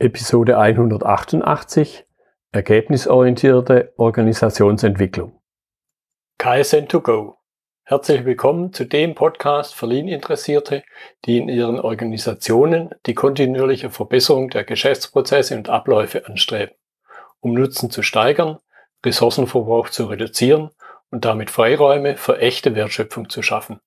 [0.00, 2.06] Episode 188
[2.52, 5.40] Ergebnisorientierte Organisationsentwicklung.
[6.40, 7.34] KSN2Go.
[7.82, 10.84] Herzlich willkommen zu dem Podcast für Lean-Interessierte,
[11.24, 16.76] die in ihren Organisationen die kontinuierliche Verbesserung der Geschäftsprozesse und Abläufe anstreben,
[17.40, 18.60] um Nutzen zu steigern,
[19.04, 20.70] Ressourcenverbrauch zu reduzieren
[21.10, 23.80] und damit Freiräume für echte Wertschöpfung zu schaffen,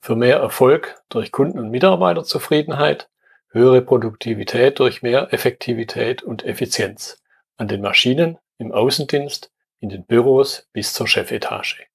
[0.00, 3.10] für mehr Erfolg durch Kunden- und Mitarbeiterzufriedenheit,
[3.50, 7.22] höhere Produktivität durch mehr Effektivität und Effizienz
[7.56, 9.50] an den Maschinen, im Außendienst,
[9.80, 11.86] in den Büros bis zur Chefetage.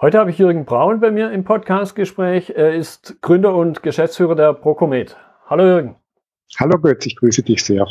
[0.00, 2.50] Heute habe ich Jürgen Braun bei mir im Podcastgespräch.
[2.50, 5.16] Er ist Gründer und Geschäftsführer der Procomet.
[5.46, 5.96] Hallo Jürgen.
[6.58, 7.86] Hallo Götz, ich grüße dich sehr.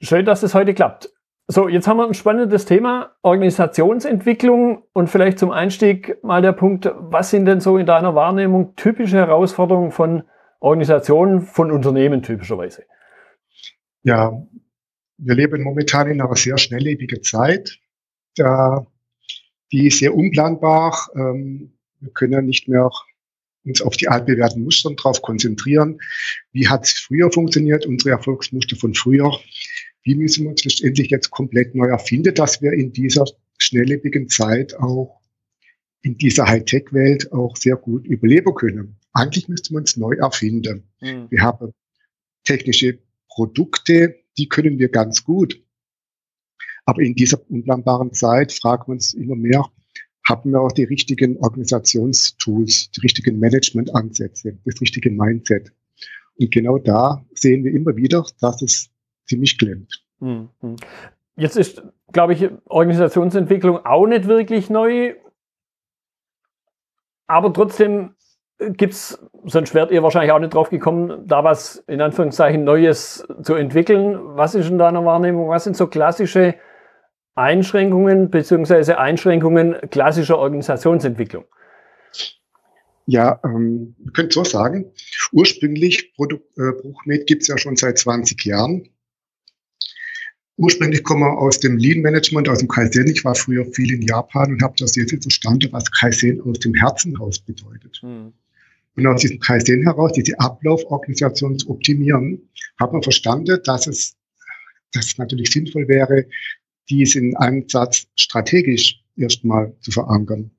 [0.00, 1.10] Schön, dass es heute klappt.
[1.48, 6.92] So, jetzt haben wir ein spannendes Thema, Organisationsentwicklung und vielleicht zum Einstieg mal der Punkt,
[6.94, 10.24] was sind denn so in deiner Wahrnehmung typische Herausforderungen von
[10.60, 12.84] Organisationen von Unternehmen typischerweise?
[14.02, 14.46] Ja,
[15.18, 17.78] wir leben momentan in einer sehr schnelllebigen Zeit.
[18.36, 18.86] Da,
[19.72, 21.08] die ist sehr unplanbar.
[21.14, 22.90] Ähm, wir können nicht mehr
[23.64, 25.98] uns auf die altbewährten Muster drauf konzentrieren.
[26.52, 29.32] Wie hat es früher funktioniert, unsere Erfolgsmuster von früher?
[30.02, 33.24] Wie müssen wir uns letztendlich jetzt komplett neu erfinden, dass wir in dieser
[33.58, 35.20] schnelllebigen Zeit auch
[36.02, 38.96] in dieser Hightech-Welt auch sehr gut überleben können?
[39.18, 40.88] Eigentlich müsste man es neu erfinden.
[41.00, 41.30] Mhm.
[41.30, 41.72] Wir haben
[42.44, 45.62] technische Produkte, die können wir ganz gut.
[46.86, 49.66] Aber in dieser unplanbaren Zeit fragen wir uns immer mehr,
[50.26, 55.72] haben wir auch die richtigen Organisationstools, die richtigen Managementansätze, das richtige Mindset.
[56.38, 58.90] Und genau da sehen wir immer wieder, dass es
[59.26, 60.04] ziemlich klemmt.
[60.20, 60.48] Mhm.
[61.36, 61.82] Jetzt ist,
[62.12, 65.14] glaube ich, Organisationsentwicklung auch nicht wirklich neu.
[67.26, 68.14] Aber trotzdem
[68.58, 73.54] gibt's, sonst wärt ihr wahrscheinlich auch nicht drauf gekommen, da was in Anführungszeichen Neues zu
[73.54, 74.18] entwickeln.
[74.36, 75.48] Was ist in deiner Wahrnehmung?
[75.48, 76.54] Was sind so klassische
[77.34, 81.44] Einschränkungen beziehungsweise Einschränkungen klassischer Organisationsentwicklung?
[83.06, 84.92] Ja, ähm, wir können so sagen,
[85.32, 88.88] ursprünglich Produkt, äh, Bruchmed gibt es ja schon seit 20 Jahren.
[90.58, 93.06] Ursprünglich komme ich aus dem Lean Management, aus dem Kaizen.
[93.06, 96.74] Ich war früher viel in Japan und habe das jetzt verstanden, was Kaizen aus dem
[96.74, 97.98] Herzen raus bedeutet.
[98.02, 98.32] Hm.
[98.98, 102.50] Und aus diesem Kaizen heraus, diese Ablauforganisation zu optimieren,
[102.80, 104.16] hat man verstanden, dass es,
[104.92, 106.26] dass es natürlich sinnvoll wäre,
[106.90, 110.50] diesen Ansatz strategisch erstmal zu verankern.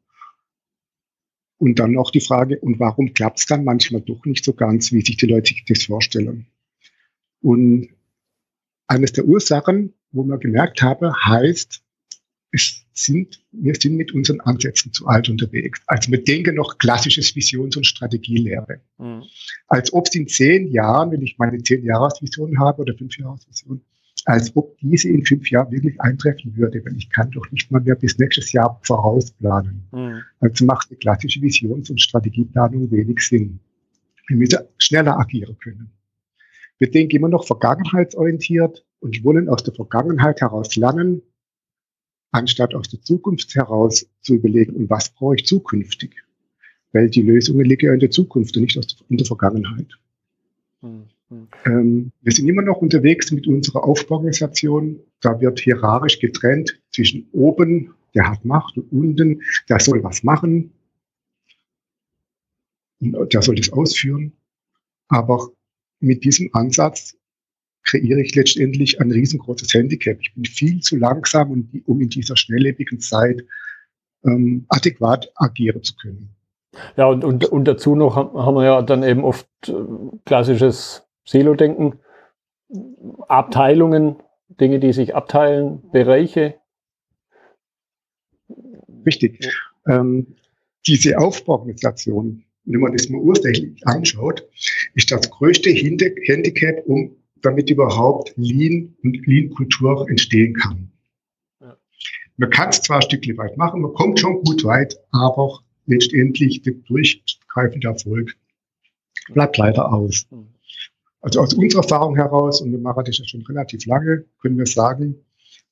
[1.57, 4.93] Und dann noch die Frage, und warum klappt es dann manchmal doch nicht so ganz,
[4.93, 6.47] wie sich die Leute sich das vorstellen?
[7.41, 7.89] Und
[8.87, 11.81] eines der Ursachen, wo man gemerkt habe, heißt,
[12.51, 15.81] es sind, wir sind mit unseren Ansätzen zu alt unterwegs.
[15.87, 18.81] Also wir denken noch klassisches Visions- und Strategielehre.
[18.97, 19.23] Mhm.
[19.67, 23.81] Als ob es in zehn Jahren, wenn ich meine zehn Jahresvision habe oder fünf Jahresvision,
[24.25, 27.81] als ob diese in fünf Jahren wirklich eintreffen würde, weil ich kann doch nicht mal
[27.81, 29.87] mehr bis nächstes Jahr vorausplanen.
[29.91, 30.21] Mhm.
[30.39, 33.59] Also macht eine klassische Visions- und Strategieplanung wenig Sinn.
[34.27, 35.91] Wir müssen schneller agieren können.
[36.77, 41.21] Wir denken immer noch vergangenheitsorientiert und wollen aus der Vergangenheit heraus lernen,
[42.31, 46.15] anstatt aus der Zukunft heraus zu überlegen, und was brauche ich zukünftig?
[46.91, 49.97] Weil die Lösungen liegen ja in der Zukunft und nicht in der Vergangenheit.
[50.81, 51.05] Mhm.
[51.65, 54.99] Ähm, wir sind immer noch unterwegs mit unserer Aufbauorganisation.
[55.21, 60.71] Da wird hierarchisch getrennt zwischen oben, der hat Macht, und unten, der soll was machen.
[62.99, 64.33] Und der soll das ausführen.
[65.07, 65.51] Aber
[65.99, 67.15] mit diesem Ansatz
[67.83, 70.17] kreiere ich letztendlich ein riesengroßes Handicap.
[70.21, 73.43] Ich bin viel zu langsam, um, um in dieser schnelllebigen Zeit
[74.25, 76.29] ähm, adäquat agieren zu können.
[76.97, 79.73] Ja, und, und, und dazu noch haben wir ja dann eben oft äh,
[80.25, 81.99] klassisches Silo-Denken,
[83.27, 84.17] Abteilungen,
[84.49, 86.55] Dinge, die sich abteilen, Bereiche.
[89.05, 89.51] Richtig.
[89.87, 90.35] Ähm,
[90.85, 94.47] diese Aufbauorganisation, wenn man das mal ursächlich anschaut,
[94.93, 100.91] ist das größte Handicap, um damit überhaupt Lean und Lean-Kultur entstehen kann.
[101.61, 101.77] Ja.
[102.37, 106.61] Man kann es zwar ein Stückchen weit machen, man kommt schon gut weit, aber letztendlich
[106.61, 108.35] der durchgreifende Erfolg
[109.33, 110.27] bleibt leider aus.
[110.31, 110.47] Mhm.
[111.21, 114.65] Also aus unserer Erfahrung heraus, und wir machen das ja schon relativ lange, können wir
[114.65, 115.15] sagen,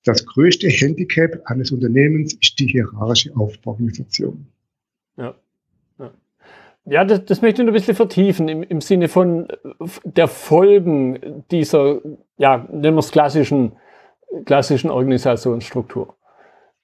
[0.03, 4.47] das größte Handicap eines Unternehmens ist die hierarchische Aufbauorganisation.
[5.17, 5.35] Ja.
[6.89, 9.55] Ja, das, das möchte ich noch ein bisschen vertiefen im, im Sinne von äh,
[10.05, 12.01] der Folgen dieser,
[12.37, 13.73] ja, nennen wir es klassischen,
[14.45, 16.17] klassischen Organisationsstruktur.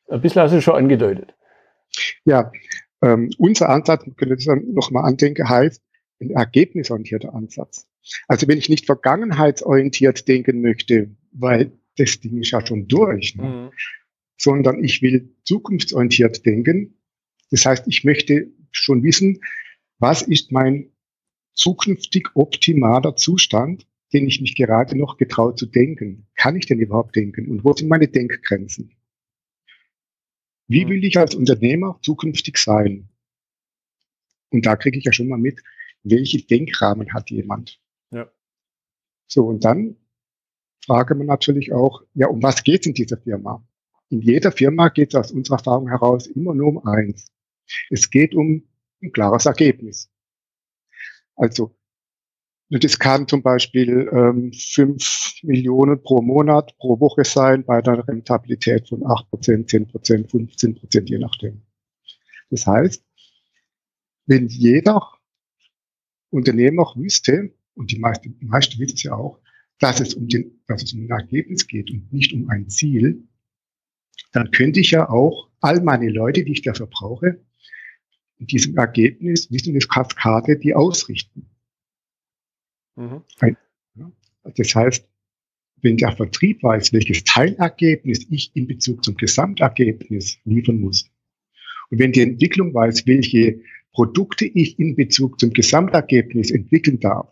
[0.09, 1.33] Ein bisschen hast du schon angedeutet.
[2.25, 2.51] Ja,
[3.01, 5.81] ähm, unser Ansatz, man könnte das dann nochmal andenken, heißt
[6.19, 7.87] ein ergebnisorientierter Ansatz.
[8.27, 13.35] Also wenn ich nicht vergangenheitsorientiert denken möchte, weil das Ding ist ja schon durch.
[13.35, 13.43] Ne?
[13.43, 13.71] Mhm.
[14.37, 16.97] Sondern ich will zukunftsorientiert denken.
[17.51, 19.39] Das heißt, ich möchte schon wissen,
[20.03, 20.91] was ist mein
[21.53, 26.27] zukünftig optimaler Zustand, den ich mich gerade noch getraut zu denken.
[26.35, 27.49] Kann ich denn überhaupt denken?
[27.49, 28.91] Und wo sind meine Denkgrenzen?
[30.67, 30.89] Wie mhm.
[30.89, 33.07] will ich als Unternehmer zukünftig sein?
[34.49, 35.63] Und da kriege ich ja schon mal mit,
[36.03, 37.79] welche Denkrahmen hat jemand?
[38.11, 38.29] Ja.
[39.27, 39.95] So, und dann
[40.85, 43.65] frage man natürlich auch, ja, um was geht es in dieser Firma?
[44.09, 47.25] In jeder Firma geht es aus unserer Erfahrung heraus immer nur um eins.
[47.89, 48.67] Es geht um
[49.03, 50.09] ein klares Ergebnis.
[51.35, 51.75] Also
[52.69, 58.87] das kann zum Beispiel ähm, 5 Millionen pro Monat, pro Woche sein, bei einer Rentabilität
[58.89, 61.61] von 8 Prozent, 10 Prozent, 15 Prozent, je nachdem.
[62.49, 63.05] Das heißt,
[64.25, 65.07] wenn jeder
[66.29, 69.39] Unternehmer wüsste, und die meisten, die meisten wissen es ja auch,
[69.79, 73.27] dass es, um den, dass es um ein Ergebnis geht und nicht um ein Ziel,
[74.31, 77.39] dann könnte ich ja auch all meine Leute, die ich dafür brauche,
[78.43, 81.45] in diesem Ergebnis wie so eine Kaskade die ausrichten.
[82.95, 83.23] Mhm.
[84.43, 85.07] Das heißt,
[85.81, 91.09] wenn der Vertrieb weiß, welches Teilergebnis ich in Bezug zum Gesamtergebnis liefern muss,
[91.89, 93.61] und wenn die Entwicklung weiß, welche
[93.93, 97.29] Produkte ich in Bezug zum Gesamtergebnis entwickeln darf,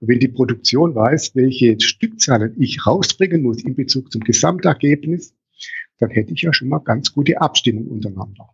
[0.00, 5.34] und wenn die Produktion weiß, welche Stückzahlen ich rausbringen muss in Bezug zum Gesamtergebnis,
[5.98, 8.48] dann hätte ich ja schon mal ganz gute Abstimmung untereinander.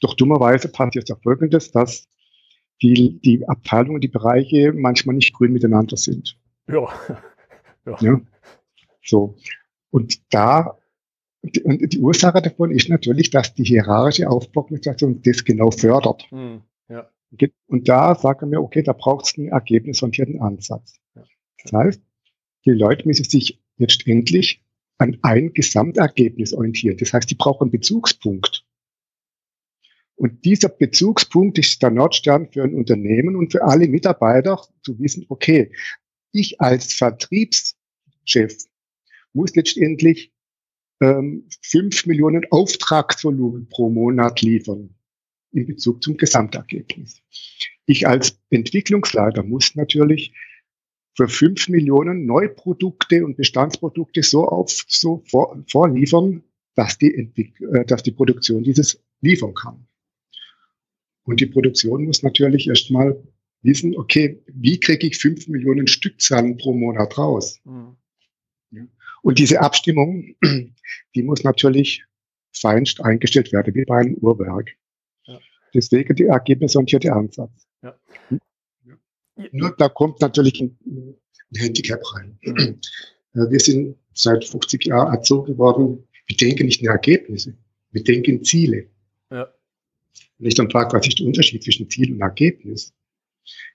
[0.00, 2.08] Doch dummerweise passiert ja Folgendes, dass
[2.82, 6.38] die, die Abteilungen, die Bereiche manchmal nicht grün miteinander sind.
[6.68, 6.88] Ja.
[7.86, 7.96] ja.
[8.00, 8.20] ja.
[9.02, 9.36] So.
[9.90, 10.76] Und da,
[11.64, 16.26] und die Ursache davon ist natürlich, dass die hierarchische Aufbauorganisation das genau fördert.
[16.30, 16.62] Mhm.
[16.88, 17.08] Ja.
[17.66, 20.98] Und da sagen wir, okay, da braucht es einen ergebnisorientierten Ansatz.
[21.62, 22.02] Das heißt,
[22.64, 24.62] die Leute müssen sich jetzt endlich
[24.98, 26.96] an ein Gesamtergebnis orientieren.
[26.98, 28.65] Das heißt, die brauchen einen Bezugspunkt.
[30.16, 35.26] Und dieser Bezugspunkt ist der Nordstern für ein Unternehmen und für alle Mitarbeiter zu wissen,
[35.28, 35.70] okay,
[36.32, 37.74] ich als Vertriebschef
[39.34, 40.32] muss letztendlich
[41.00, 44.94] ähm, 5 Millionen Auftragsvolumen pro Monat liefern
[45.52, 47.22] in Bezug zum Gesamtergebnis.
[47.84, 50.32] Ich als Entwicklungsleiter muss natürlich
[51.14, 56.42] für 5 Millionen Neuprodukte und Bestandsprodukte so auf so vor, vorliefern,
[56.74, 59.86] dass die, Entwick äh, dass die Produktion dieses liefern kann.
[61.26, 63.20] Und die Produktion muss natürlich erstmal
[63.62, 67.60] wissen, okay, wie kriege ich fünf Millionen Stückzahlen pro Monat raus?
[67.64, 67.96] Mhm.
[68.70, 68.86] Ja.
[69.22, 70.36] Und diese Abstimmung,
[71.14, 72.04] die muss natürlich
[72.52, 74.70] feinst eingestellt werden, wie bei einem Uhrwerk.
[75.26, 75.38] Ja.
[75.74, 77.66] Deswegen der ergebnisorientierte Ansatz.
[77.82, 77.98] Ja.
[79.52, 82.38] Nur da kommt natürlich ein, ein Handicap rein.
[82.42, 82.80] Mhm.
[83.32, 87.54] Wir sind seit 50 Jahren erzogen worden, wir denken nicht in Ergebnisse,
[87.90, 88.88] wir denken in Ziele.
[90.38, 92.92] Wenn ich dann frage, was ist der Unterschied zwischen Ziel und Ergebnis?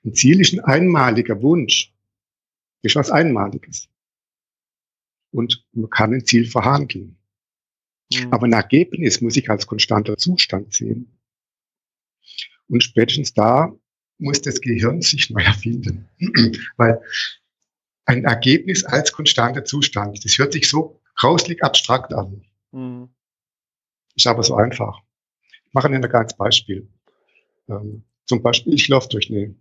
[0.04, 1.94] Ein Ziel ist ein einmaliger Wunsch.
[2.81, 3.90] Das ist was Einmaliges.
[5.31, 7.18] Und man kann ein Ziel verhandeln.
[8.13, 8.34] Mhm.
[8.34, 11.18] Aber ein Ergebnis muss ich als konstanter Zustand sehen.
[12.68, 13.74] Und spätestens da
[14.18, 16.10] muss das Gehirn sich neu erfinden.
[16.78, 17.02] Weil
[18.06, 22.46] ein Ergebnis als konstanter Zustand, das hört sich so grauslig abstrakt an.
[22.72, 23.10] Mhm.
[24.15, 25.01] Ist aber so einfach
[25.74, 26.88] machen Ihnen ein ganz Beispiel.
[27.70, 29.56] Ähm, zum Beispiel, ich laufe durch, eine,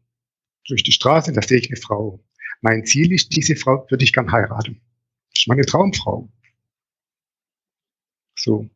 [0.67, 2.25] durch die Straße, da sehe ich eine Frau.
[2.61, 4.81] Mein Ziel ist, diese Frau würde ich gern heiraten.
[5.31, 6.29] Das ist meine Traumfrau.
[8.37, 8.69] So.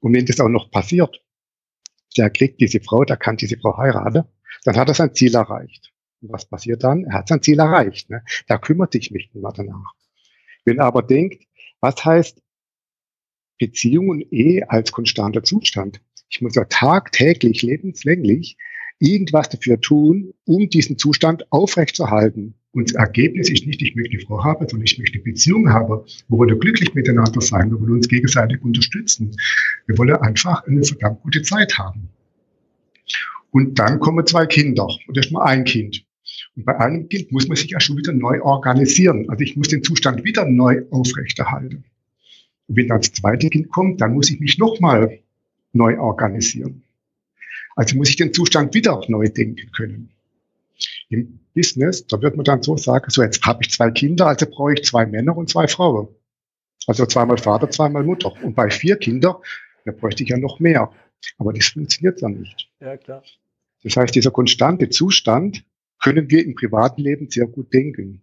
[0.00, 1.22] Und wenn das auch noch passiert,
[2.16, 4.24] der kriegt diese Frau, der kann diese Frau heiraten,
[4.64, 5.92] dann hat er sein Ziel erreicht.
[6.20, 7.04] Und was passiert dann?
[7.04, 8.10] Er hat sein Ziel erreicht.
[8.10, 8.24] Ne?
[8.46, 9.92] Da kümmert sich nicht mehr danach.
[10.64, 11.44] Wenn er aber denkt,
[11.80, 12.42] was heißt
[13.58, 16.00] Beziehung und Ehe als konstanter Zustand?
[16.28, 18.56] Ich muss ja tagtäglich, lebenslänglich
[18.98, 22.54] irgendwas dafür tun, um diesen Zustand aufrechtzuerhalten.
[22.72, 25.70] Und das Ergebnis ist nicht, ich möchte eine Frau haben, sondern ich möchte eine Beziehung
[25.70, 29.34] haben, wo wir glücklich miteinander sein, wir uns gegenseitig unterstützen.
[29.86, 32.08] Wir wollen einfach eine verdammt gute Zeit haben.
[33.50, 36.04] Und dann kommen zwei Kinder und erstmal ein Kind.
[36.54, 39.28] Und bei einem Kind muss man sich ja schon wieder neu organisieren.
[39.30, 41.84] Also ich muss den Zustand wieder neu aufrechterhalten.
[42.66, 45.20] Und wenn dann das zweite Kind kommt, dann muss ich mich nochmal
[45.76, 46.84] neu organisieren.
[47.76, 50.10] Also muss ich den Zustand wieder neu denken können.
[51.08, 54.46] Im Business, da wird man dann so sagen, so jetzt habe ich zwei Kinder, also
[54.46, 56.08] brauche ich zwei Männer und zwei Frauen.
[56.86, 58.32] Also zweimal Vater, zweimal Mutter.
[58.42, 59.36] Und bei vier Kindern,
[59.84, 60.90] da bräuchte ich ja noch mehr.
[61.38, 62.68] Aber das funktioniert dann nicht.
[62.80, 63.22] Ja, klar.
[63.82, 65.64] Das heißt, dieser konstante Zustand
[66.02, 68.22] können wir im privaten Leben sehr gut denken.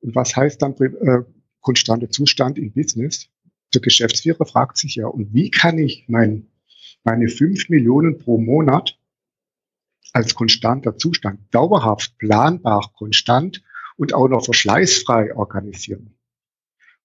[0.00, 1.22] Und was heißt dann äh,
[1.60, 3.28] konstanter Zustand im Business?
[3.74, 6.46] Der Geschäftsführer fragt sich ja, und wie kann ich mein,
[7.04, 8.98] meine fünf Millionen pro Monat
[10.12, 13.62] als konstanter Zustand dauerhaft, planbar, konstant
[13.96, 16.14] und auch noch verschleißfrei organisieren?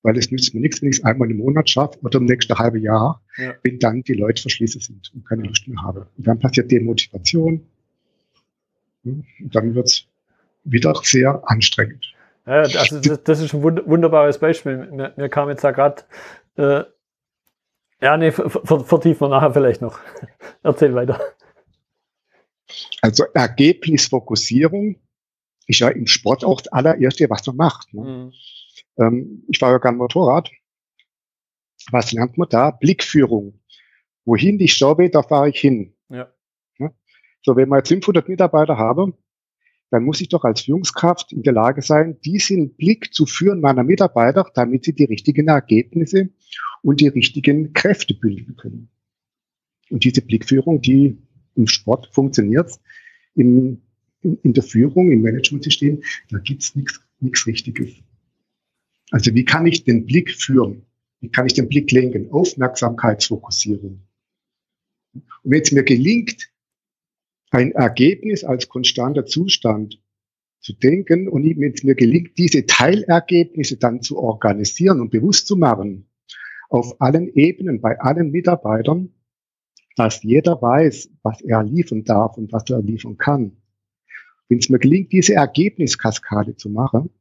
[0.04, 2.58] Weil es nützt mir nichts, wenn ich es einmal im Monat schaffe oder im nächsten
[2.58, 3.56] halben Jahr, ja.
[3.64, 6.06] wenn dann die Leute verschließen sind und keine Lust mehr haben.
[6.18, 7.66] Und dann passiert Demotivation.
[9.06, 10.06] Und dann wird es
[10.64, 12.14] wieder sehr anstrengend.
[12.46, 14.90] Ja, also das, das, ist ein wunderbares Beispiel.
[14.92, 16.04] Mir, mir kam jetzt da gerade,
[16.58, 16.84] äh,
[18.02, 20.00] ja, nee, vertiefen wir nachher vielleicht noch.
[20.64, 21.22] Erzähl weiter.
[23.02, 24.98] Also Ergebnisfokussierung
[25.68, 27.94] ist ja im Sport auch das allererste, was man macht.
[27.94, 28.02] Ne?
[28.02, 28.34] Mhm.
[28.98, 30.52] Ähm, ich war ja gern Motorrad.
[31.92, 32.72] Was lernt man da?
[32.72, 33.62] Blickführung.
[34.26, 35.96] Wohin ich schaue, da fahre ich hin.
[36.10, 36.32] Ja.
[36.80, 36.92] ja?
[37.42, 39.16] So, wenn wir jetzt 500 Mitarbeiter haben,
[39.92, 43.84] dann muss ich doch als Führungskraft in der Lage sein, diesen Blick zu führen meiner
[43.84, 46.30] Mitarbeiter, damit sie die richtigen Ergebnisse
[46.82, 48.90] und die richtigen Kräfte bündeln können.
[49.90, 51.18] Und diese Blickführung, die
[51.56, 52.72] im Sport funktioniert,
[53.36, 53.82] in,
[54.22, 57.94] in, in der Führung, im Managementsystem, da gibt's nichts nichts Richtiges.
[59.12, 60.86] Also wie kann ich den Blick führen?
[61.22, 62.32] Wie kann ich den Blick lenken?
[62.32, 64.02] Aufmerksamkeitsfokussierung.
[65.14, 66.52] Und wenn es mir gelingt,
[67.52, 70.02] ein Ergebnis als konstanter Zustand
[70.60, 75.56] zu denken und wenn es mir gelingt, diese Teilergebnisse dann zu organisieren und bewusst zu
[75.56, 76.08] machen,
[76.74, 79.14] auf allen Ebenen, bei allen Mitarbeitern,
[79.96, 83.58] dass jeder weiß, was er liefern darf und was er liefern kann.
[84.50, 87.12] Wenn es mir gelingt, diese Ergebniskaskade zu machen,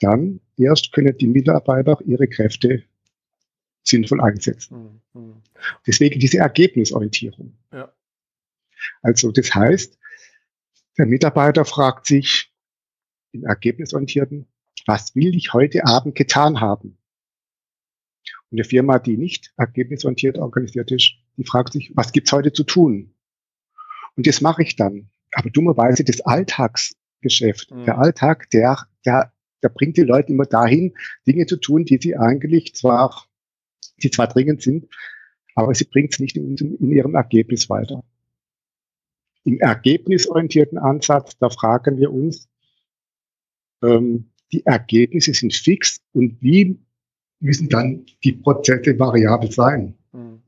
[0.00, 2.82] dann erst können die Mitarbeiter ihre Kräfte
[3.84, 5.02] sinnvoll einsetzen.
[5.14, 5.42] Mhm.
[5.86, 7.56] Deswegen diese Ergebnisorientierung.
[7.72, 7.92] Ja.
[9.02, 9.96] Also das heißt,
[10.98, 12.52] der Mitarbeiter fragt sich
[13.30, 14.48] im Ergebnisorientierten,
[14.86, 16.98] was will ich heute Abend getan haben?
[18.50, 23.14] Eine Firma, die nicht ergebnisorientiert organisiert ist, die fragt sich, was gibt's heute zu tun?
[24.16, 25.10] Und das mache ich dann.
[25.32, 27.84] Aber dummerweise das Alltagsgeschäft, mhm.
[27.84, 30.94] der Alltag, der, der, der bringt die Leute immer dahin,
[31.26, 33.26] Dinge zu tun, die sie eigentlich zwar,
[34.02, 34.88] die zwar dringend sind,
[35.54, 38.02] aber sie bringt es nicht in, in ihrem Ergebnis weiter.
[39.44, 42.48] Im ergebnisorientierten Ansatz, da fragen wir uns,
[43.82, 46.78] ähm, die Ergebnisse sind fix und wie
[47.40, 49.94] müssen dann die Prozesse variabel sein?
[50.12, 50.42] Mhm.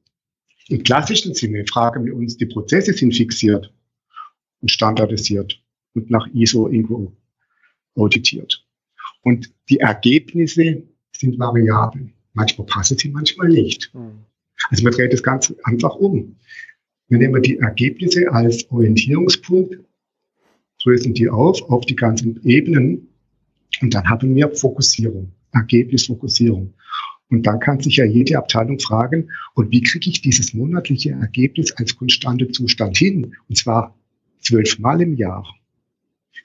[0.69, 3.73] Im klassischen Sinne fragen wir uns, die Prozesse sind fixiert
[4.61, 5.61] und standardisiert
[5.95, 7.13] und nach ISO irgendwo
[7.97, 8.65] auditiert.
[9.23, 10.83] Und die Ergebnisse
[11.13, 12.11] sind variabel.
[12.33, 13.93] Manchmal passen sie, manchmal nicht.
[13.95, 14.25] Mhm.
[14.69, 16.37] Also man dreht das Ganze einfach um.
[17.09, 19.79] Wir nehmen die Ergebnisse als Orientierungspunkt,
[20.83, 23.09] drösen die auf, auf die ganzen Ebenen
[23.81, 26.75] und dann haben wir Fokussierung, Ergebnisfokussierung.
[27.31, 31.73] Und dann kann sich ja jede Abteilung fragen, und wie kriege ich dieses monatliche Ergebnis
[31.73, 33.37] als konstante Zustand hin?
[33.49, 33.97] Und zwar
[34.41, 35.47] zwölfmal im Jahr.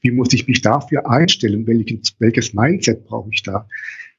[0.02, 1.66] Wie muss ich mich dafür einstellen?
[1.66, 3.68] Welches, Mindset brauche ich da?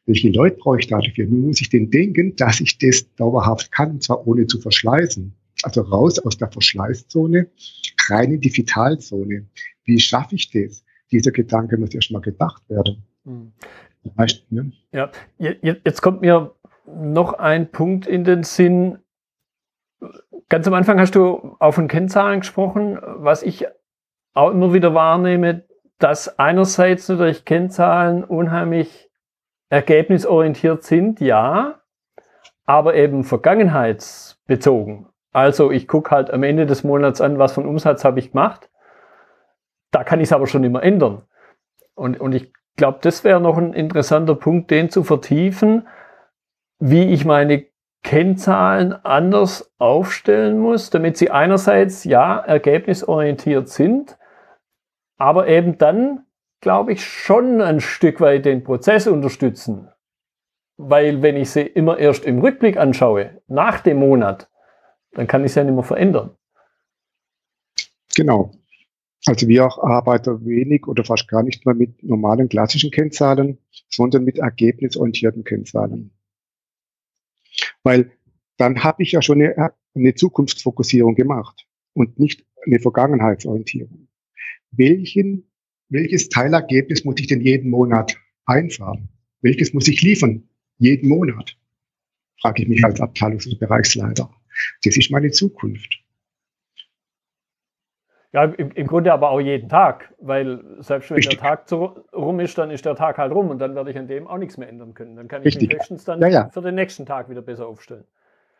[0.06, 1.30] Welche Leute brauche ich dafür?
[1.30, 5.32] Wie muss ich denn denken, dass ich das dauerhaft kann, und zwar ohne zu verschleißen?
[5.62, 7.48] Also raus aus der Verschleißzone,
[8.08, 9.46] rein in die Vitalzone.
[9.84, 10.84] Wie schaffe ich das?
[11.10, 13.04] Dieser Gedanke muss erstmal gedacht werden.
[13.24, 13.52] Mhm.
[14.18, 14.72] Heißt, ne?
[14.92, 16.52] Ja, jetzt kommt mir
[16.86, 18.98] noch ein Punkt in den Sinn.
[20.48, 23.66] Ganz am Anfang hast du auch von Kennzahlen gesprochen, was ich
[24.34, 25.64] auch immer wieder wahrnehme,
[25.98, 29.10] dass einerseits natürlich Kennzahlen unheimlich
[29.70, 31.80] ergebnisorientiert sind, ja,
[32.64, 35.06] aber eben vergangenheitsbezogen.
[35.32, 38.70] Also ich gucke halt am Ende des Monats an, was von Umsatz habe ich gemacht.
[39.90, 41.22] Da kann ich es aber schon immer ändern.
[41.94, 45.86] Und, und ich glaube, das wäre noch ein interessanter Punkt, den zu vertiefen,
[46.78, 47.66] wie ich meine
[48.02, 54.16] Kennzahlen anders aufstellen muss, damit sie einerseits ja ergebnisorientiert sind,
[55.16, 56.24] aber eben dann,
[56.60, 59.88] glaube ich, schon ein Stück weit den Prozess unterstützen.
[60.76, 64.50] Weil wenn ich sie immer erst im Rückblick anschaue, nach dem Monat,
[65.12, 66.36] dann kann ich es ja nicht mehr verändern.
[68.14, 68.52] Genau.
[69.26, 74.38] Also wir arbeiten wenig oder fast gar nicht mehr mit normalen klassischen Kennzahlen, sondern mit
[74.38, 76.12] ergebnisorientierten Kennzahlen.
[77.82, 78.12] Weil
[78.56, 84.08] dann habe ich ja schon eine, eine Zukunftsfokussierung gemacht und nicht eine Vergangenheitsorientierung.
[84.70, 85.50] Welchen,
[85.88, 89.08] welches Teilergebnis muss ich denn jeden Monat einfahren?
[89.40, 90.48] Welches muss ich liefern?
[90.78, 91.56] Jeden Monat?
[92.40, 94.30] Frage ich mich als Abteilungs- und Bereichsleiter.
[94.84, 96.05] Das ist meine Zukunft.
[98.36, 101.38] Ja, im, im, Grunde aber auch jeden Tag, weil selbst wenn Richtig.
[101.38, 103.96] der Tag zu, rum ist, dann ist der Tag halt rum und dann werde ich
[103.96, 105.16] an dem auch nichts mehr ändern können.
[105.16, 105.70] Dann kann ich Richtig.
[105.70, 106.50] mich höchstens dann ja, ja.
[106.50, 108.04] für den nächsten Tag wieder besser aufstellen.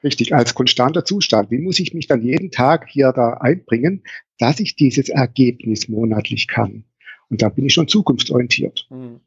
[0.02, 1.50] Richtig, als konstanter Zustand.
[1.50, 4.02] Wie muss ich mich dann jeden Tag hier da einbringen,
[4.38, 6.84] dass ich dieses Ergebnis monatlich kann?
[7.28, 8.86] Und da bin ich schon zukunftsorientiert.
[8.88, 9.20] Mhm.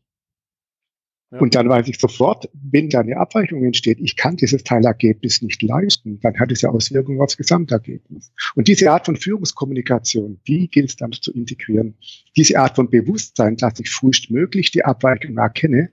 [1.32, 5.62] Und dann weiß ich sofort, wenn da eine Abweichung entsteht, ich kann dieses Teilergebnis nicht
[5.62, 8.32] leisten, dann hat es ja Auswirkungen aufs Gesamtergebnis.
[8.56, 11.96] Und diese Art von Führungskommunikation, die gilt es dann zu integrieren.
[12.36, 15.92] Diese Art von Bewusstsein, dass ich frühestmöglich die Abweichung erkenne,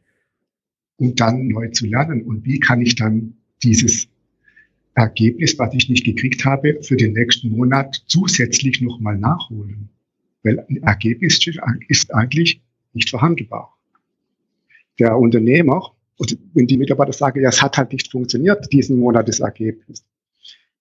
[0.97, 2.23] um dann neu zu lernen.
[2.23, 4.09] Und wie kann ich dann dieses
[4.95, 9.90] Ergebnis, was ich nicht gekriegt habe, für den nächsten Monat zusätzlich nochmal nachholen?
[10.43, 11.38] Weil ein Ergebnis
[11.88, 12.62] ist eigentlich
[12.95, 13.75] nicht verhandelbar
[14.98, 19.28] der Unternehmer, und wenn die Mitarbeiter sagen, ja, es hat halt nicht funktioniert, diesen Monat
[19.28, 20.04] das Ergebnis.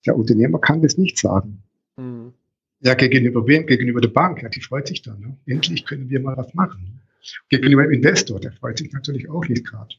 [0.05, 1.63] Der Unternehmer kann das nicht sagen.
[1.97, 2.33] Mhm.
[2.81, 3.65] Ja, gegenüber wem?
[3.65, 4.43] Gegenüber der Bank.
[4.43, 5.19] Ja, die freut sich dann.
[5.19, 5.37] Ne?
[5.45, 7.01] Endlich können wir mal was machen.
[7.49, 9.95] Gegenüber dem Investor, der freut sich natürlich auch nicht gerade.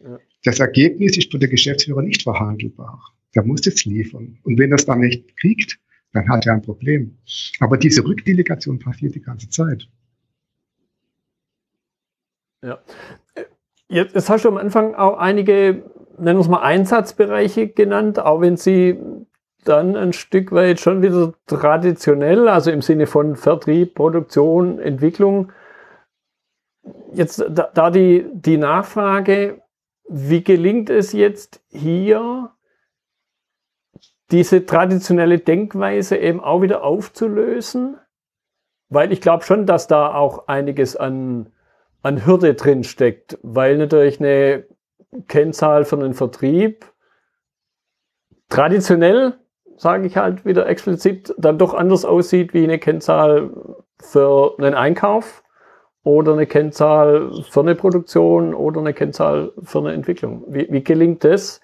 [0.00, 0.18] Ja.
[0.44, 3.02] Das Ergebnis ist für den Geschäftsführer nicht verhandelbar.
[3.34, 4.38] Der muss es liefern.
[4.44, 5.78] Und wenn er es dann nicht kriegt,
[6.12, 7.18] dann hat er ein Problem.
[7.60, 9.88] Aber diese Rückdelegation passiert die ganze Zeit.
[12.62, 12.80] Ja.
[13.88, 15.82] Jetzt, hast du am Anfang auch einige,
[16.18, 18.98] nennen wir es mal Einsatzbereiche genannt, auch wenn sie
[19.64, 25.52] dann ein Stück weit schon wieder traditionell, also im Sinne von Vertrieb, Produktion, Entwicklung.
[27.12, 29.62] Jetzt da, da die, die Nachfrage,
[30.08, 32.50] wie gelingt es jetzt hier,
[34.30, 37.98] diese traditionelle Denkweise eben auch wieder aufzulösen?
[38.90, 41.52] Weil ich glaube schon, dass da auch einiges an
[42.02, 44.64] an Hürde drin steckt, weil natürlich eine
[45.26, 46.86] Kennzahl für einen Vertrieb
[48.48, 49.34] traditionell,
[49.76, 53.50] sage ich halt wieder explizit, dann doch anders aussieht wie eine Kennzahl
[54.00, 55.42] für einen Einkauf
[56.02, 60.44] oder eine Kennzahl für eine Produktion oder eine Kennzahl für eine Entwicklung.
[60.48, 61.60] Wie, wie gelingt es,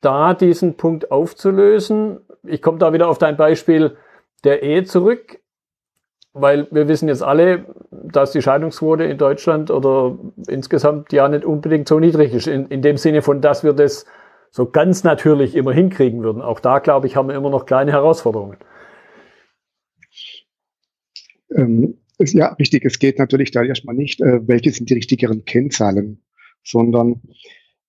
[0.00, 2.20] da diesen Punkt aufzulösen?
[2.42, 3.96] Ich komme da wieder auf dein Beispiel
[4.44, 5.40] der Ehe zurück
[6.38, 10.18] weil wir wissen jetzt alle, dass die Scheidungsquote in Deutschland oder
[10.48, 12.46] insgesamt ja nicht unbedingt so niedrig ist.
[12.46, 14.04] In, in dem Sinne von, dass wir das
[14.50, 16.42] so ganz natürlich immer hinkriegen würden.
[16.42, 18.58] Auch da, glaube ich, haben wir immer noch kleine Herausforderungen.
[21.54, 22.84] Ähm, ist ja richtig.
[22.84, 26.22] Es geht natürlich da erstmal nicht, äh, welche sind die richtigeren Kennzahlen,
[26.62, 27.22] sondern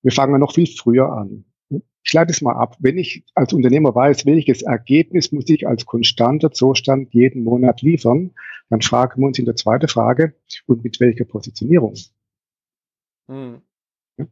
[0.02, 2.76] wir fangen noch viel früher an ich leite es mal ab.
[2.80, 8.30] Wenn ich als Unternehmer weiß, welches Ergebnis muss ich als konstanter Zustand jeden Monat liefern,
[8.70, 10.34] dann fragen wir uns in der zweiten Frage,
[10.66, 11.94] und mit welcher Positionierung?
[13.28, 13.60] Hm.
[14.16, 14.26] Ja,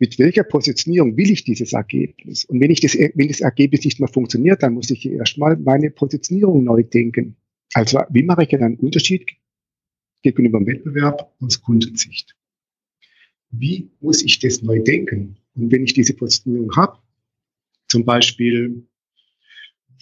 [0.00, 2.46] mit welcher Positionierung will ich dieses Ergebnis?
[2.46, 5.90] Und wenn ich das, wenn das Ergebnis nicht mehr funktioniert, dann muss ich erstmal meine
[5.90, 7.36] Positionierung neu denken.
[7.74, 9.30] Also, wie mache ich einen Unterschied
[10.22, 12.34] gegenüber dem Wettbewerb aus Kundensicht?
[13.50, 15.36] Wie muss ich das neu denken?
[15.60, 16.98] Und wenn ich diese Positionierung habe,
[17.88, 18.86] zum Beispiel,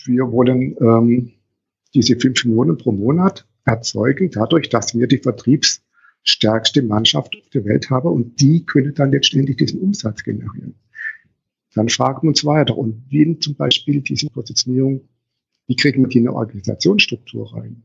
[0.06, 1.32] wir wollen ähm,
[1.94, 7.90] diese fünf Millionen pro Monat erzeugen, dadurch, dass wir die vertriebsstärkste Mannschaft auf der Welt
[7.90, 10.74] haben und die können dann letztendlich diesen Umsatz generieren.
[11.74, 15.08] Dann fragen wir uns weiter und wie zum Beispiel diese Positionierung,
[15.66, 17.82] wie kriegen wir die in eine Organisationsstruktur rein?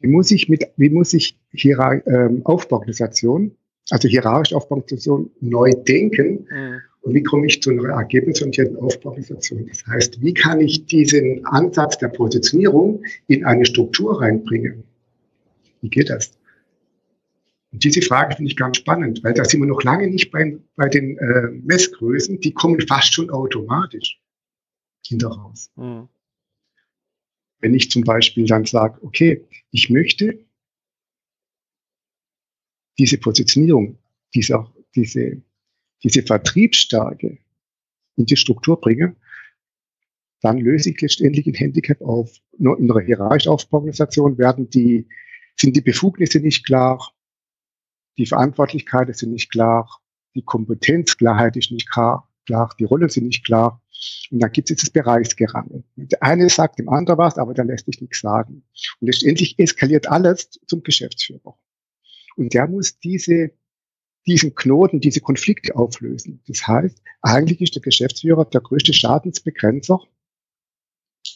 [0.00, 3.56] Wie muss ich mit, wie muss ich Hierar ähm, Aufbauorganisation,
[3.90, 6.46] also hierarchische Aufbauorganisation neu denken?
[6.50, 9.68] Mhm und wie komme ich zu einer ergebnisorientierten Aufbauorganisation?
[9.68, 14.82] Das heißt, wie kann ich diesen Ansatz der Positionierung in eine Struktur reinbringen?
[15.82, 16.36] Wie geht das?
[17.70, 20.58] Und diese Frage finde ich ganz spannend, weil da sind wir noch lange nicht bei,
[20.74, 24.20] bei den äh, Messgrößen, die kommen fast schon automatisch
[25.06, 25.70] hinteraus.
[25.76, 26.08] Mhm.
[27.60, 30.40] Wenn ich zum Beispiel dann sage, okay, ich möchte
[32.98, 33.98] diese Positionierung,
[34.34, 35.42] diese, diese
[36.02, 37.38] diese Vertriebsstärke
[38.16, 39.16] in die Struktur bringe,
[40.40, 42.38] dann löse ich letztendlich ein Handicap auf.
[42.58, 45.08] Nur in einer hierarchischen Aufbauorganisation werden die,
[45.56, 47.12] sind die Befugnisse nicht klar,
[48.18, 50.00] die Verantwortlichkeiten sind nicht klar,
[50.34, 53.82] die Kompetenzklarheit ist nicht klar, klar die Rollen sind nicht klar.
[54.30, 55.82] Und dann gibt es das Bereichsgerangel.
[55.96, 58.62] Der eine sagt dem anderen was, aber der lässt sich nichts sagen.
[59.00, 61.58] Und letztendlich eskaliert alles zum Geschäftsführer.
[62.36, 63.52] Und der muss diese
[64.26, 66.42] diesen Knoten, diese Konflikte auflösen.
[66.48, 70.00] Das heißt, eigentlich ist der Geschäftsführer der größte Schadensbegrenzer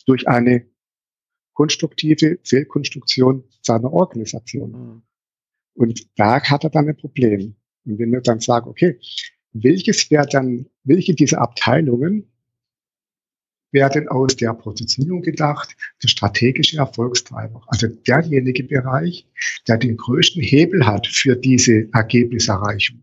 [0.06, 0.66] durch eine
[1.52, 4.70] konstruktive Fehlkonstruktion seiner Organisation.
[4.72, 5.02] Mhm.
[5.74, 7.54] Und da hat er dann ein Problem.
[7.84, 8.98] Und wenn wir dann sagen, okay,
[9.52, 12.30] welches wäre dann, welche dieser Abteilungen
[13.72, 17.62] werden aus der Positionierung gedacht, der strategische Erfolgstreiber.
[17.68, 19.26] Also derjenige Bereich,
[19.68, 23.02] der den größten Hebel hat für diese Ergebniserreichung.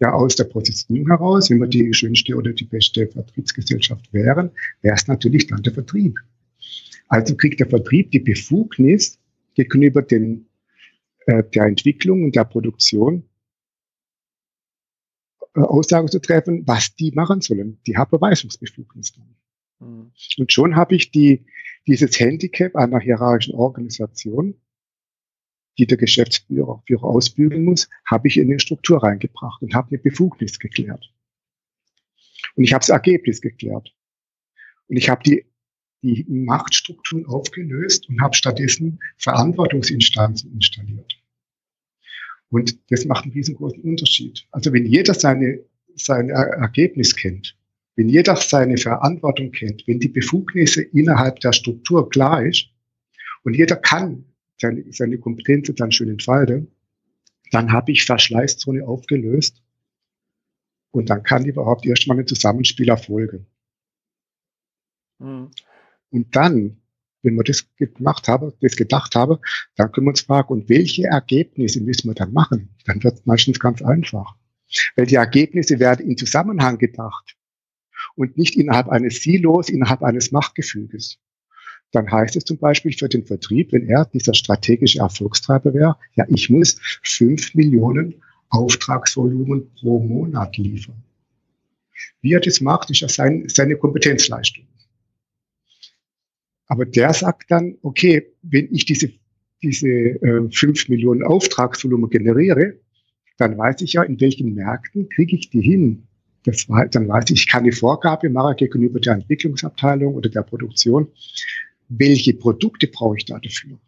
[0.00, 4.96] Ja, aus der Positionierung heraus, wenn wir die schönste oder die beste Vertriebsgesellschaft wären, wäre
[4.96, 6.18] es natürlich dann der Vertrieb.
[7.08, 9.20] Also kriegt der Vertrieb die Befugnis
[9.54, 10.48] gegenüber den,
[11.26, 13.28] äh, der Entwicklung und der Produktion
[15.54, 17.78] äh, Aussagen zu treffen, was die machen sollen.
[17.86, 19.36] Die haben Beweisungsbefugnis dann.
[19.82, 20.12] Mhm.
[20.38, 21.44] Und schon habe ich die,
[21.86, 24.54] dieses Handicap einer hierarchischen Organisation,
[25.78, 29.98] die der Geschäftsführer Führer ausbügeln muss, habe ich in eine Struktur reingebracht und habe eine
[29.98, 31.12] Befugnis geklärt.
[32.54, 33.94] Und ich habe das Ergebnis geklärt.
[34.88, 35.46] Und ich habe die,
[36.02, 41.14] die Machtstrukturen aufgelöst und habe stattdessen Verantwortungsinstanzen installiert.
[42.50, 44.46] Und das macht einen riesengroßen Unterschied.
[44.50, 45.64] Also wenn jeder seine,
[45.94, 47.56] sein Ergebnis kennt,
[47.96, 52.68] wenn jeder seine Verantwortung kennt, wenn die Befugnisse innerhalb der Struktur klar ist
[53.44, 54.24] und jeder kann
[54.58, 56.72] seine, seine Kompetenzen dann schön entfalten,
[57.50, 59.62] dann habe ich Verschleißzone aufgelöst
[60.90, 63.46] und dann kann überhaupt erstmal ein Zusammenspiel erfolgen.
[65.18, 65.50] Mhm.
[66.10, 66.78] Und dann,
[67.22, 69.38] wenn wir das gemacht haben, das gedacht haben,
[69.76, 72.74] dann können wir uns fragen, und welche Ergebnisse müssen wir dann machen?
[72.86, 74.34] Dann wird es meistens ganz einfach.
[74.96, 77.36] Weil die Ergebnisse werden in Zusammenhang gedacht
[78.16, 81.18] und nicht innerhalb eines Silos, innerhalb eines Machtgefüges.
[81.92, 86.24] Dann heißt es zum Beispiel für den Vertrieb, wenn er dieser strategische Erfolgstreiber wäre, ja,
[86.28, 91.02] ich muss fünf Millionen Auftragsvolumen pro Monat liefern.
[92.20, 94.64] Wie er das macht, ist ja sein, seine Kompetenzleistung.
[96.66, 99.12] Aber der sagt dann, okay, wenn ich diese,
[99.62, 102.78] diese äh, 5 Millionen Auftragsvolumen generiere,
[103.36, 106.06] dann weiß ich ja, in welchen Märkten kriege ich die hin.
[106.44, 110.42] Das war, dann weiß ich, ich kann die Vorgabe machen gegenüber der Entwicklungsabteilung oder der
[110.42, 111.08] Produktion.
[111.88, 113.78] Welche Produkte brauche ich da dafür?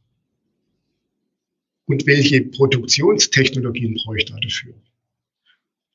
[1.87, 4.75] Und welche Produktionstechnologien brauche ich da dafür?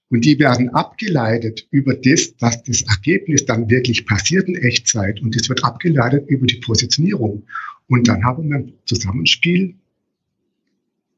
[0.10, 5.22] Und die werden abgeleitet über das, dass das Ergebnis dann wirklich passiert in Echtzeit.
[5.22, 7.44] Und das wird abgeleitet über die Positionierung.
[7.88, 9.76] Und dann haben wir ein Zusammenspiel.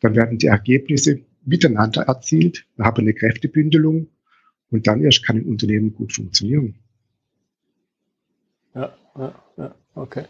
[0.02, 2.66] Dann werden die Ergebnisse miteinander erzielt.
[2.76, 4.08] Wir haben eine Kräftebündelung.
[4.72, 6.76] Und dann erst kann ein Unternehmen gut funktionieren.
[8.74, 10.26] Ja, ja, ja, okay.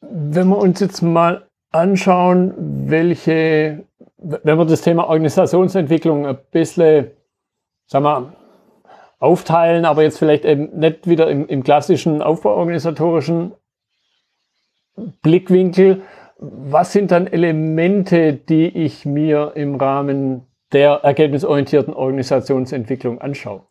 [0.00, 2.54] Wenn wir uns jetzt mal anschauen,
[2.88, 3.84] welche,
[4.16, 7.10] wenn wir das Thema Organisationsentwicklung ein bisschen,
[7.86, 8.32] sagen wir,
[9.18, 13.52] aufteilen, aber jetzt vielleicht eben nicht wieder im, im klassischen aufbauorganisatorischen
[15.22, 16.02] Blickwinkel,
[16.38, 20.42] was sind dann Elemente, die ich mir im Rahmen
[20.72, 23.66] der ergebnisorientierten Organisationsentwicklung anschaue?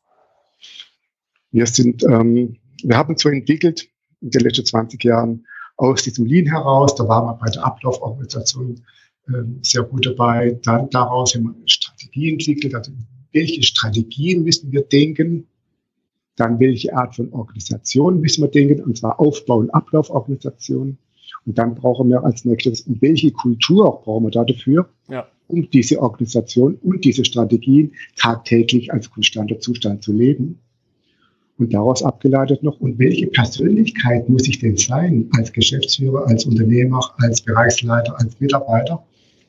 [1.52, 3.88] Wir sind, ähm, wir haben so entwickelt
[4.22, 5.46] in den letzten 20 Jahren
[5.78, 8.82] aus diesem Lean heraus, da waren wir bei der Ablauforganisation
[9.28, 10.60] ähm, sehr gut dabei.
[10.64, 12.92] Dann daraus haben wir eine Strategie entwickelt, also
[13.34, 15.48] welche Strategien müssen wir denken,
[16.36, 20.98] dann welche Art von Organisation müssen wir denken, und zwar Aufbau- und Ablauforganisation.
[21.46, 24.88] Und dann brauchen wir als nächstes, welche Kultur brauchen wir da dafür?
[25.10, 30.60] Ja um diese Organisation und diese Strategien tagtäglich als konstanter Zustand zu leben.
[31.58, 37.02] Und daraus abgeleitet noch, und welche Persönlichkeit muss ich denn sein als Geschäftsführer, als Unternehmer,
[37.18, 39.04] als Bereichsleiter, als Mitarbeiter,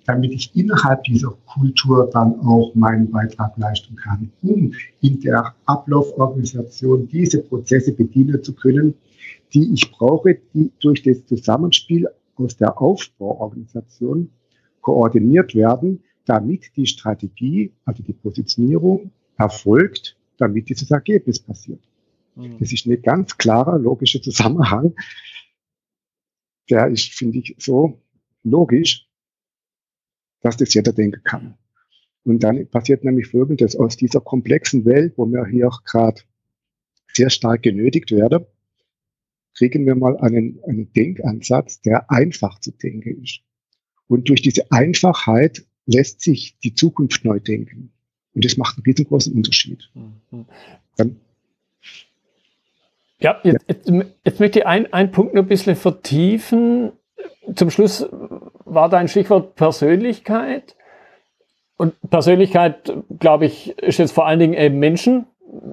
[0.05, 7.09] damit ich innerhalb dieser Kultur dann auch meinen Beitrag leisten kann, um in der Ablauforganisation
[7.09, 8.95] diese Prozesse bedienen zu können,
[9.55, 14.31] die ich brauche, die durch das Zusammenspiel aus der Aufbauorganisation
[14.83, 21.81] koordiniert werden, damit die Strategie, also die Positionierung erfolgt, damit dieses Ergebnis passiert.
[22.35, 22.59] Mhm.
[22.59, 24.95] Das ist ein ganz klarer, logischer Zusammenhang.
[26.69, 28.01] Der ist, finde ich, so
[28.43, 29.09] logisch,
[30.41, 31.59] dass das jeder denken kann.
[32.25, 36.21] Und dann passiert nämlich Folgendes, aus dieser komplexen Welt, wo wir hier gerade
[37.13, 38.47] sehr stark genötigt werden,
[39.55, 43.41] kriegen wir mal einen, einen Denkansatz, der einfach zu denken ist.
[44.13, 47.91] Und durch diese Einfachheit lässt sich die Zukunft neu denken.
[48.35, 49.89] Und das macht einen riesengroßen Unterschied.
[49.95, 50.45] Mhm.
[50.99, 51.17] Dann,
[53.21, 53.91] ja, jetzt, jetzt,
[54.23, 56.93] jetzt möchte ich einen Punkt noch ein bisschen vertiefen.
[57.55, 58.07] Zum Schluss
[58.67, 60.77] war dein Stichwort Persönlichkeit.
[61.79, 65.25] Und Persönlichkeit, glaube ich, ist jetzt vor allen Dingen eben Menschen.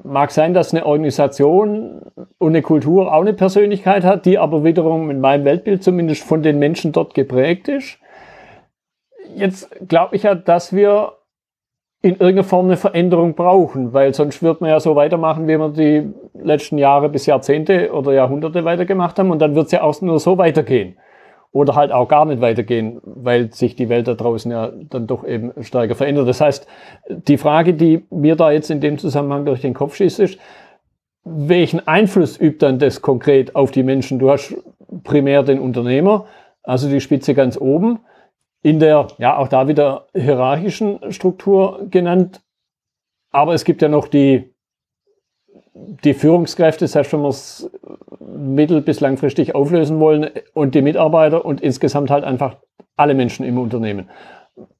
[0.05, 2.03] Mag sein, dass eine Organisation
[2.37, 6.41] und eine Kultur auch eine Persönlichkeit hat, die aber wiederum in meinem Weltbild zumindest von
[6.41, 7.99] den Menschen dort geprägt ist
[9.35, 11.13] jetzt glaube ich ja, dass wir
[12.01, 15.69] in irgendeiner Form eine Veränderung brauchen, weil sonst wird man ja so weitermachen, wie wir
[15.69, 19.99] die letzten Jahre bis Jahrzehnte oder Jahrhunderte weitergemacht haben und dann wird es ja auch
[20.01, 20.97] nur so weitergehen.
[21.51, 25.25] Oder halt auch gar nicht weitergehen, weil sich die Welt da draußen ja dann doch
[25.25, 26.27] eben stärker verändert.
[26.27, 26.67] Das heißt,
[27.09, 30.37] die Frage, die mir da jetzt in dem Zusammenhang durch den Kopf schießt, ist,
[31.23, 34.19] welchen Einfluss übt dann das konkret auf die Menschen?
[34.19, 34.55] Du hast
[35.03, 36.25] primär den Unternehmer,
[36.63, 37.99] also die Spitze ganz oben,
[38.61, 42.41] in der, ja, auch da wieder hierarchischen Struktur genannt.
[43.31, 44.53] Aber es gibt ja noch die,
[45.73, 47.69] die Führungskräfte, selbst wenn wir es
[48.19, 52.57] mittel- bis langfristig auflösen wollen, und die Mitarbeiter und insgesamt halt einfach
[52.97, 54.09] alle Menschen im Unternehmen.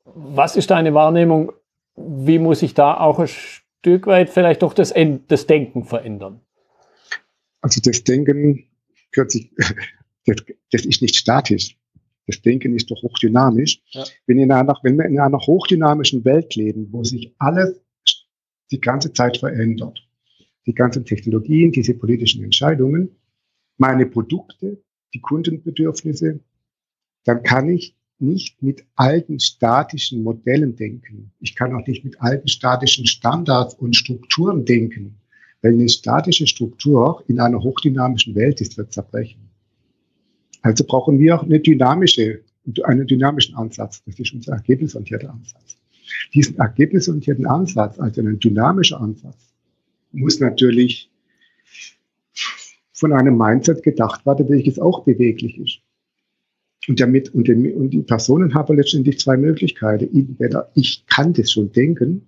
[0.05, 1.53] Was ist deine Wahrnehmung?
[1.95, 4.93] Wie muss ich da auch ein Stück weit vielleicht doch das,
[5.27, 6.41] das Denken verändern?
[7.61, 8.65] Also das Denken
[9.15, 9.39] das,
[10.71, 11.78] das ist nicht statisch.
[12.29, 13.81] Das Denken ist doch hochdynamisch.
[13.89, 14.03] Ja.
[14.27, 17.81] Wenn, in einer, wenn wir in einer hochdynamischen Welt leben, wo sich alles
[18.69, 20.07] die ganze Zeit verändert,
[20.67, 23.15] die ganzen Technologien, diese politischen Entscheidungen,
[23.77, 24.79] meine Produkte,
[25.15, 26.39] die Kundenbedürfnisse,
[27.23, 31.31] dann kann ich nicht mit alten statischen Modellen denken.
[31.39, 35.17] Ich kann auch nicht mit alten statischen Standards und Strukturen denken,
[35.63, 39.48] weil eine statische Struktur in einer hochdynamischen Welt ist, wird zerbrechen.
[40.61, 42.41] Also brauchen wir auch eine dynamische,
[42.83, 44.03] einen dynamischen Ansatz.
[44.05, 45.77] Das ist unser ergebnisorientierter Ansatz.
[46.33, 49.53] Diesen ergebnisorientierten Ansatz, also einen dynamischen Ansatz,
[50.11, 51.09] muss natürlich
[52.93, 55.79] von einem Mindset gedacht werden, welches auch beweglich ist.
[56.87, 60.09] Und, damit, und, den, und die Personen haben letztendlich zwei Möglichkeiten.
[60.13, 62.27] Entweder ich kann das schon denken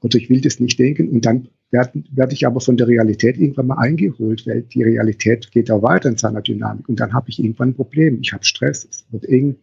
[0.00, 3.36] oder ich will das nicht denken und dann werde werd ich aber von der Realität
[3.36, 7.28] irgendwann mal eingeholt, weil die Realität geht auch weiter in seiner Dynamik und dann habe
[7.28, 8.18] ich irgendwann ein Problem.
[8.22, 9.56] Ich habe Stress, es wird eng,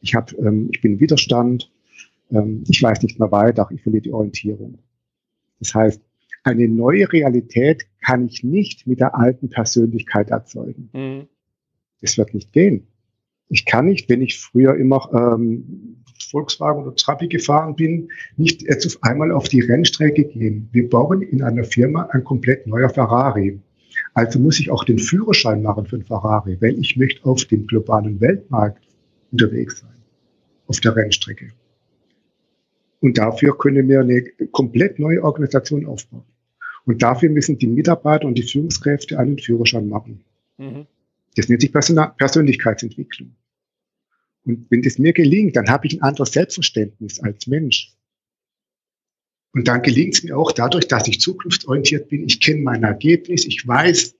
[0.00, 1.70] ich, hab, ähm, ich bin im Widerstand,
[2.30, 4.78] ähm, ich weiß nicht mehr weiter, ich verliere die Orientierung.
[5.60, 6.00] Das heißt,
[6.44, 10.90] eine neue Realität kann ich nicht mit der alten Persönlichkeit erzeugen.
[10.92, 11.28] Mhm.
[12.00, 12.86] Das wird nicht gehen.
[13.48, 18.86] Ich kann nicht, wenn ich früher immer ähm, Volkswagen oder Trabi gefahren bin, nicht jetzt
[18.86, 20.68] auf einmal auf die Rennstrecke gehen.
[20.72, 23.60] Wir bauen in einer Firma ein komplett neuer Ferrari.
[24.14, 27.66] Also muss ich auch den Führerschein machen für einen Ferrari, weil ich möchte auf dem
[27.66, 28.82] globalen Weltmarkt
[29.32, 29.94] unterwegs sein,
[30.66, 31.50] auf der Rennstrecke.
[33.00, 36.24] Und dafür können wir eine komplett neue Organisation aufbauen.
[36.84, 40.24] Und dafür müssen die Mitarbeiter und die Führungskräfte einen Führerschein machen.
[40.56, 40.86] Mhm.
[41.36, 43.34] Das nennt sich Persönlichkeitsentwicklung.
[44.44, 47.92] Und wenn das mir gelingt, dann habe ich ein anderes Selbstverständnis als Mensch.
[49.52, 52.24] Und dann gelingt es mir auch dadurch, dass ich zukunftsorientiert bin.
[52.24, 54.14] Ich kenne mein Ergebnis, ich weiß,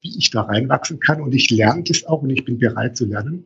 [0.00, 3.06] wie ich da reinwachsen kann und ich lerne das auch und ich bin bereit zu
[3.06, 3.44] lernen.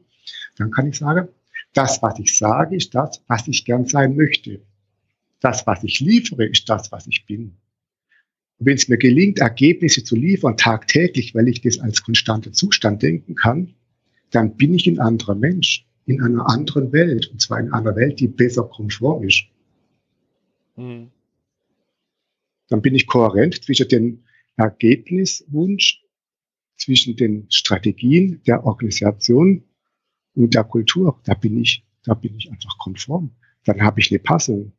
[0.56, 1.28] Dann kann ich sagen,
[1.72, 4.60] das, was ich sage, ist das, was ich gern sein möchte.
[5.40, 7.56] Das, was ich liefere, ist das, was ich bin.
[8.58, 13.02] Und wenn es mir gelingt, Ergebnisse zu liefern tagtäglich, weil ich das als konstanter Zustand
[13.02, 13.74] denken kann,
[14.30, 17.28] dann bin ich ein anderer Mensch in einer anderen Welt.
[17.30, 19.44] Und zwar in einer Welt, die besser konform ist.
[20.76, 21.10] Mhm.
[22.68, 24.24] Dann bin ich kohärent zwischen dem
[24.56, 26.02] Ergebniswunsch,
[26.76, 29.64] zwischen den Strategien der Organisation
[30.34, 31.20] und der Kultur.
[31.24, 33.30] Da bin ich, da bin ich einfach konform.
[33.64, 34.72] Dann habe ich eine Passung.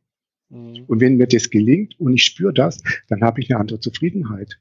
[0.48, 0.84] Mhm.
[0.88, 4.58] Und wenn mir das gelingt und ich spüre das, dann habe ich eine andere Zufriedenheit.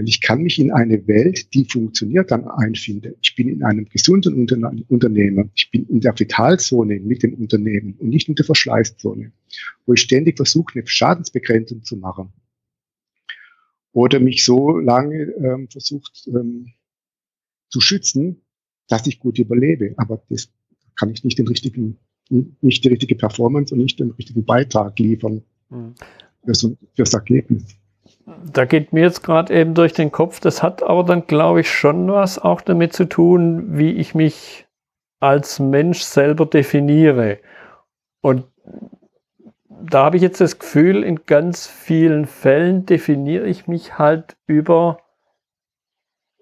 [0.00, 3.16] Weil ich kann mich in eine Welt, die funktioniert, dann einfinden.
[3.20, 5.50] Ich bin in einem gesunden Unterne Unternehmen.
[5.54, 9.30] Ich bin in der Vitalzone mit dem Unternehmen und nicht in der Verschleißzone,
[9.84, 12.32] wo ich ständig versuche, eine Schadensbegrenzung zu machen.
[13.92, 16.72] Oder mich so lange ähm, versucht ähm,
[17.68, 18.40] zu schützen,
[18.88, 19.92] dass ich gut überlebe.
[19.98, 20.50] Aber das
[20.98, 21.98] kann ich nicht den richtigen
[22.30, 25.94] nicht die richtige Performance und nicht den richtigen Beitrag liefern mhm.
[26.46, 27.64] für das Ergebnis.
[28.52, 31.70] Da geht mir jetzt gerade eben durch den Kopf, das hat aber dann, glaube ich,
[31.70, 34.66] schon was auch damit zu tun, wie ich mich
[35.20, 37.38] als Mensch selber definiere.
[38.22, 38.44] Und
[39.68, 44.98] da habe ich jetzt das Gefühl, in ganz vielen Fällen definiere ich mich halt über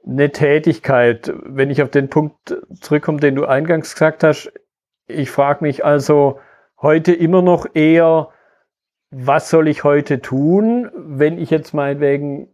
[0.06, 1.32] eine Tätigkeit.
[1.44, 4.52] Wenn ich auf den Punkt zurückkomme, den du eingangs gesagt hast,
[5.06, 6.40] ich frage mich also
[6.80, 8.30] heute immer noch eher,
[9.10, 12.48] was soll ich heute tun, wenn ich jetzt meinetwegen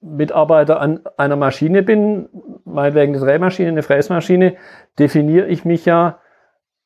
[0.00, 2.28] Mitarbeiter an einer Maschine bin,
[2.64, 4.56] meinetwegen eine Drehmaschine, eine Fräsmaschine,
[4.98, 6.20] definiere ich mich ja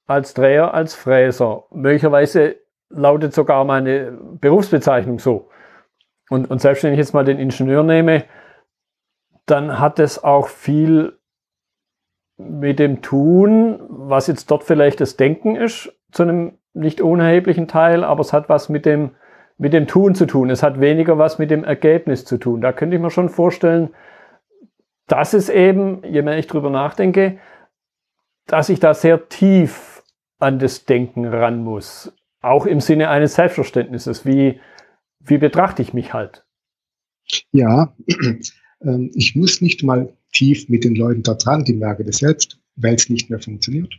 [0.07, 1.65] als Dreher, als Fräser.
[1.71, 2.57] Möglicherweise
[2.89, 5.49] lautet sogar meine Berufsbezeichnung so.
[6.29, 8.25] Und, und selbst wenn ich jetzt mal den Ingenieur nehme,
[9.47, 11.19] dann hat es auch viel
[12.37, 18.05] mit dem Tun, was jetzt dort vielleicht das Denken ist, zu einem nicht unerheblichen Teil,
[18.05, 19.11] aber es hat was mit dem,
[19.59, 20.51] mit dem Tun zu tun.
[20.51, 22.61] Es hat weniger was mit dem Ergebnis zu tun.
[22.61, 23.91] Da könnte ich mir schon vorstellen,
[25.07, 27.39] dass es eben, je mehr ich drüber nachdenke,
[28.47, 30.03] dass ich da sehr tief
[30.39, 32.13] an das Denken ran muss.
[32.41, 34.25] Auch im Sinne eines Selbstverständnisses.
[34.25, 34.61] Wie,
[35.19, 36.45] wie betrachte ich mich halt?
[37.53, 37.95] Ja,
[38.83, 42.59] ähm, ich muss nicht mal tief mit den Leuten da dran, die merken das selbst,
[42.77, 43.93] weil es nicht mehr funktioniert.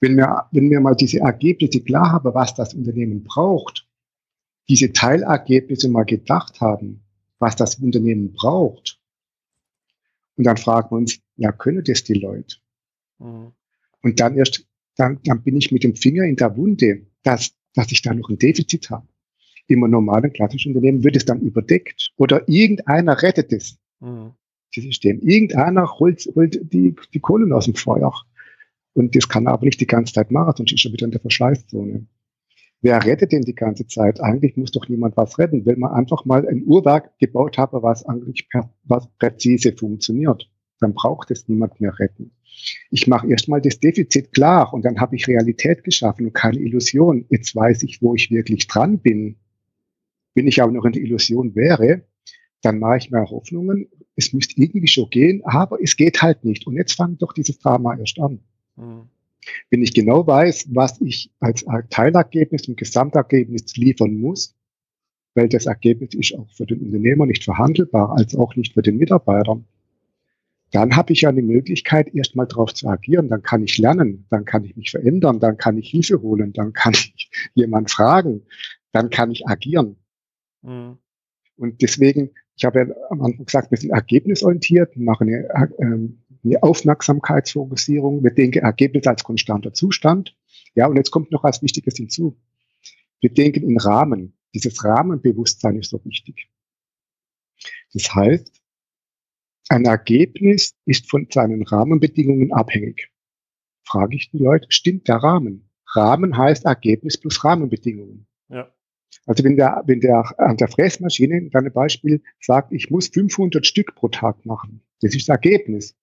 [0.00, 3.86] Wenn wir, wenn wir mal diese Ergebnisse klar haben, was das Unternehmen braucht,
[4.68, 7.02] diese Teilergebnisse mal gedacht haben,
[7.38, 9.00] was das Unternehmen braucht,
[10.36, 12.56] und dann fragen wir uns, ja, können das die Leute?
[13.18, 13.52] Mhm.
[14.02, 17.90] Und dann erst, dann, dann bin ich mit dem Finger in der Wunde, dass, dass
[17.90, 19.06] ich da noch ein Defizit habe.
[19.66, 23.78] Im normalen klassischen Unternehmen wird es dann überdeckt oder irgendeiner rettet es.
[24.00, 24.32] Mhm.
[24.74, 25.20] Das System.
[25.20, 28.12] Irgendeiner holt, holt die, die Kohlen aus dem Feuer.
[28.96, 31.10] Und das kann er aber nicht die ganze Zeit machen, sonst ist er wieder in
[31.10, 32.06] der Verschleißzone.
[32.80, 34.22] Wer rettet denn die ganze Zeit?
[34.22, 38.06] Eigentlich muss doch niemand was retten, weil man einfach mal ein Uhrwerk gebaut habe, was
[38.06, 40.50] eigentlich per, was präzise funktioniert.
[40.80, 42.32] Dann braucht es niemand mehr retten.
[42.90, 47.26] Ich mache erstmal das Defizit klar und dann habe ich Realität geschaffen und keine Illusion.
[47.28, 49.36] Jetzt weiß ich, wo ich wirklich dran bin.
[50.34, 52.06] Wenn ich aber noch in der Illusion wäre,
[52.62, 56.66] dann mache ich mir Hoffnungen, es müsste irgendwie schon gehen, aber es geht halt nicht.
[56.66, 58.40] Und jetzt fängt doch dieses Drama erst an.
[58.76, 59.08] Mhm.
[59.70, 64.56] Wenn ich genau weiß, was ich als Teilergebnis und Gesamtergebnis liefern muss,
[65.34, 68.96] weil das Ergebnis ist auch für den Unternehmer nicht verhandelbar, als auch nicht für den
[68.96, 69.60] Mitarbeiter,
[70.72, 73.28] dann habe ich ja eine Möglichkeit, erstmal darauf zu agieren.
[73.28, 76.72] Dann kann ich lernen, dann kann ich mich verändern, dann kann ich Hilfe holen, dann
[76.72, 78.42] kann ich jemand fragen,
[78.92, 79.96] dann kann ich agieren.
[80.62, 80.98] Mhm.
[81.56, 86.08] Und deswegen, ich habe ja am Anfang gesagt, wir sind ergebnisorientiert, machen eine, äh,
[86.46, 88.22] eine Aufmerksamkeitsfokussierung.
[88.22, 90.36] Wir denken Ergebnis als konstanter Zustand.
[90.74, 92.36] Ja, und jetzt kommt noch was Wichtiges hinzu.
[93.20, 94.36] Wir denken in Rahmen.
[94.54, 96.48] Dieses Rahmenbewusstsein ist so wichtig.
[97.92, 98.62] Das heißt,
[99.68, 103.10] ein Ergebnis ist von seinen Rahmenbedingungen abhängig.
[103.84, 105.70] Frage ich die Leute, stimmt der Rahmen?
[105.94, 108.26] Rahmen heißt Ergebnis plus Rahmenbedingungen.
[108.48, 108.72] Ja.
[109.26, 113.66] Also wenn der, wenn der an der Fräsmaschine, in deinem Beispiel, sagt, ich muss 500
[113.66, 115.96] Stück pro Tag machen, das ist das Ergebnis.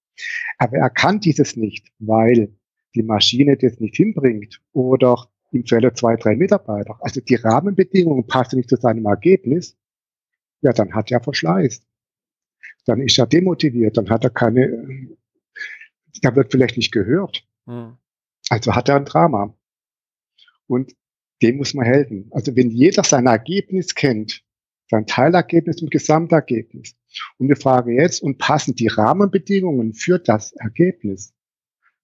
[0.58, 2.56] Aber er kann dieses nicht, weil
[2.96, 6.98] die Maschine das nicht hinbringt oder im Fälle zwei, drei Mitarbeiter.
[7.02, 9.78] Also die Rahmenbedingungen passen nicht zu seinem Ergebnis.
[10.62, 11.86] Ja, dann hat er Verschleiß.
[12.86, 15.10] Dann ist er demotiviert, dann hat er keine,
[16.22, 17.46] da wird vielleicht nicht gehört.
[17.66, 17.98] Hm.
[18.50, 19.56] Also hat er ein Drama.
[20.68, 20.96] Und
[21.42, 22.30] dem muss man helfen.
[22.32, 24.44] Also wenn jeder sein Ergebnis kennt,
[24.90, 26.96] sein Teilergebnis und Gesamtergebnis,
[27.38, 31.34] und wir fragen jetzt, und passen die Rahmenbedingungen für das Ergebnis,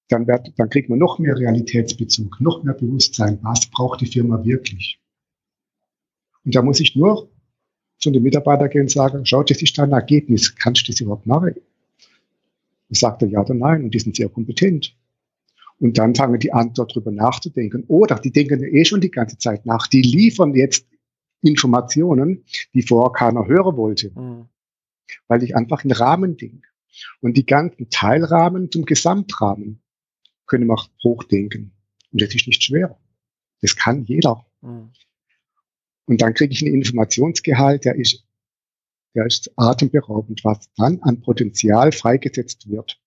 [0.08, 4.44] dann, wird, dann kriegt man noch mehr Realitätsbezug, noch mehr Bewusstsein, was braucht die Firma
[4.44, 5.00] wirklich.
[6.44, 7.30] Und da muss ich nur
[8.00, 11.28] zu den Mitarbeitern gehen und sagen, schau, das ist dein Ergebnis, kannst du das überhaupt
[11.28, 11.56] machen?
[12.88, 14.96] Und sagt er ja oder nein, und die sind sehr kompetent.
[15.80, 17.84] Und dann fangen die an, darüber nachzudenken.
[17.88, 19.88] Oder die denken eh schon die ganze Zeit nach.
[19.88, 20.86] Die liefern jetzt
[21.42, 22.44] Informationen,
[22.74, 24.12] die vorher keiner hören wollte.
[24.12, 24.50] Mhm
[25.28, 26.68] weil ich einfach einen Rahmen denke.
[27.22, 29.82] Und die ganzen Teilrahmen zum Gesamtrahmen
[30.48, 31.72] können wir hochdenken.
[32.12, 33.00] Und das ist nicht schwer.
[33.62, 34.46] Das kann jeder.
[34.62, 34.92] Mhm.
[36.06, 38.26] Und dann kriege ich einen Informationsgehalt, der ist,
[39.14, 43.00] der ist atemberaubend, was dann an Potenzial freigesetzt wird.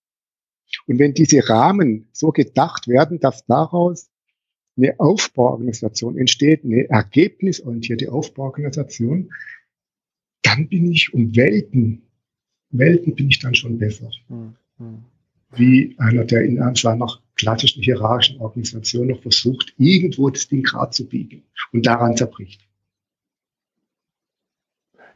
[0.87, 4.09] Und wenn diese Rahmen so gedacht werden, dass daraus
[4.77, 9.31] eine Aufbauorganisation entsteht, eine ergebnisorientierte Aufbauorganisation,
[10.43, 12.03] dann bin ich um Welten,
[12.71, 14.11] Welten bin ich dann schon besser.
[14.29, 14.55] Mhm.
[15.55, 21.07] Wie einer, der in einer klassischen hierarchischen Organisation noch versucht, irgendwo das Ding gerade zu
[21.07, 22.67] biegen und daran zerbricht.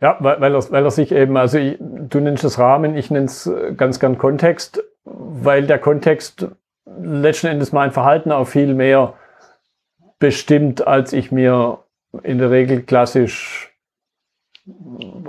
[0.01, 3.11] Ja, weil, weil, er, weil er sich eben, also ich, du nennst es Rahmen, ich
[3.11, 6.49] nenne es äh, ganz gern Kontext, weil der Kontext
[7.01, 9.15] letzten Endes mein Verhalten auch viel mehr
[10.19, 11.79] bestimmt, als ich mir
[12.23, 13.76] in der Regel klassisch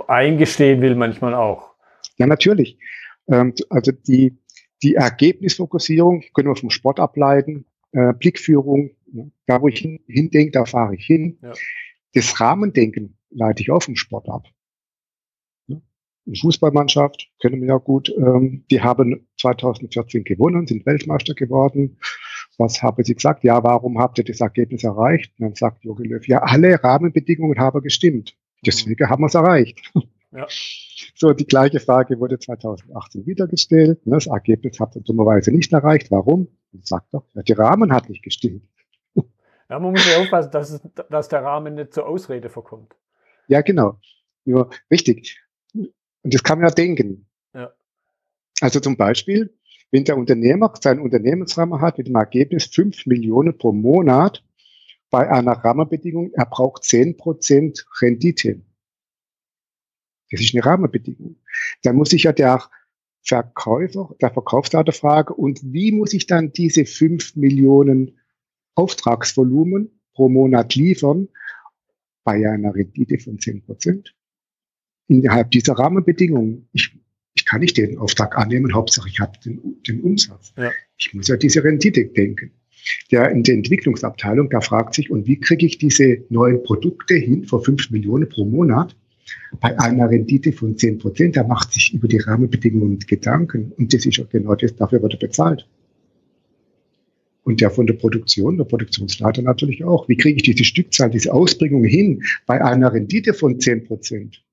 [0.06, 1.74] eingestehen will manchmal auch.
[2.16, 2.78] Ja, natürlich.
[3.28, 4.38] Ähm, also die,
[4.82, 8.90] die Ergebnisfokussierung können wir vom Sport ableiten, äh, Blickführung,
[9.46, 11.38] da wo ich hin, hindenke, da fahre ich hin.
[11.42, 11.52] Ja.
[12.14, 14.46] Das Rahmendenken leite ich auch vom Sport ab.
[15.68, 21.96] Eine Fußballmannschaft, kennen wir ja gut, ähm, die haben 2014 gewonnen, sind Weltmeister geworden.
[22.58, 23.44] Was haben sie gesagt?
[23.44, 25.32] Ja, warum habt ihr das Ergebnis erreicht?
[25.38, 28.36] Und dann sagt Jogi Löw, ja, alle Rahmenbedingungen haben gestimmt.
[28.64, 29.92] Deswegen haben wir es erreicht.
[30.30, 30.46] Ja.
[31.14, 33.98] So, die gleiche Frage wurde 2018 wieder gestellt.
[34.04, 36.10] Das Ergebnis hat er dummerweise nicht erreicht.
[36.10, 36.48] Warum?
[36.70, 38.62] Und sagt doch, ja, der Rahmen hat nicht gestimmt.
[39.70, 40.80] Ja, man muss ja aufpassen, dass, es,
[41.10, 42.94] dass der Rahmen nicht zur Ausrede verkommt.
[43.48, 43.98] Ja, genau.
[44.44, 45.40] Ja, richtig.
[45.74, 45.92] Und
[46.22, 47.26] das kann man ja denken.
[47.54, 47.72] Ja.
[48.60, 49.54] Also zum Beispiel,
[49.90, 54.42] wenn der Unternehmer seinen Unternehmensrahmen hat mit dem Ergebnis 5 Millionen pro Monat
[55.10, 58.60] bei einer Rahmenbedingung, er braucht 10% Rendite.
[60.30, 61.36] Das ist eine Rahmenbedingung.
[61.82, 62.68] Dann muss sich ja der
[63.22, 68.18] Verkäufer, der Verkaufsleiter fragen, und wie muss ich dann diese 5 Millionen
[68.74, 71.28] Auftragsvolumen pro Monat liefern
[72.24, 74.08] bei einer Rendite von 10%?
[75.08, 76.68] Innerhalb dieser Rahmenbedingungen.
[76.72, 76.98] Ich
[77.38, 80.52] ich kann nicht den Auftrag annehmen, Hauptsache ich habe den, den Umsatz.
[80.56, 80.72] Ja.
[80.96, 82.50] Ich muss ja diese Rendite denken.
[83.10, 87.44] Der in der Entwicklungsabteilung, der fragt sich, und wie kriege ich diese neuen Produkte hin
[87.44, 88.96] für fünf Millionen pro Monat
[89.60, 91.36] bei einer Rendite von zehn Prozent?
[91.36, 93.72] Der macht sich über die Rahmenbedingungen Gedanken.
[93.76, 95.68] Und das ist ja genau das, dafür wird er bezahlt.
[97.42, 100.06] Und der von der Produktion, der Produktionsleiter natürlich auch.
[100.08, 104.44] Wie kriege ich diese Stückzahl, diese Ausbringung hin bei einer Rendite von zehn Prozent?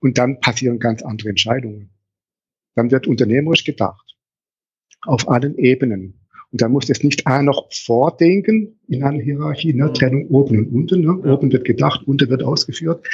[0.00, 1.90] Und dann passieren ganz andere Entscheidungen.
[2.74, 4.16] Dann wird unternehmerisch gedacht.
[5.02, 6.19] Auf allen Ebenen.
[6.52, 9.92] Und dann muss es nicht einer noch vordenken in einer Hierarchie, ne?
[9.92, 11.00] Trennung oben und unten.
[11.02, 11.32] Ne?
[11.32, 13.06] Oben wird gedacht, unten wird ausgeführt.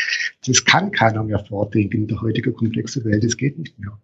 [0.47, 3.22] Das kann keiner mehr vordenken in der heutigen komplexen Welt.
[3.24, 3.99] Das geht nicht mehr.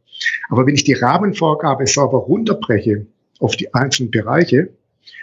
[0.51, 3.07] Aber wenn ich die Rahmenvorgabe sauber runterbreche
[3.39, 4.69] auf die einzelnen Bereiche,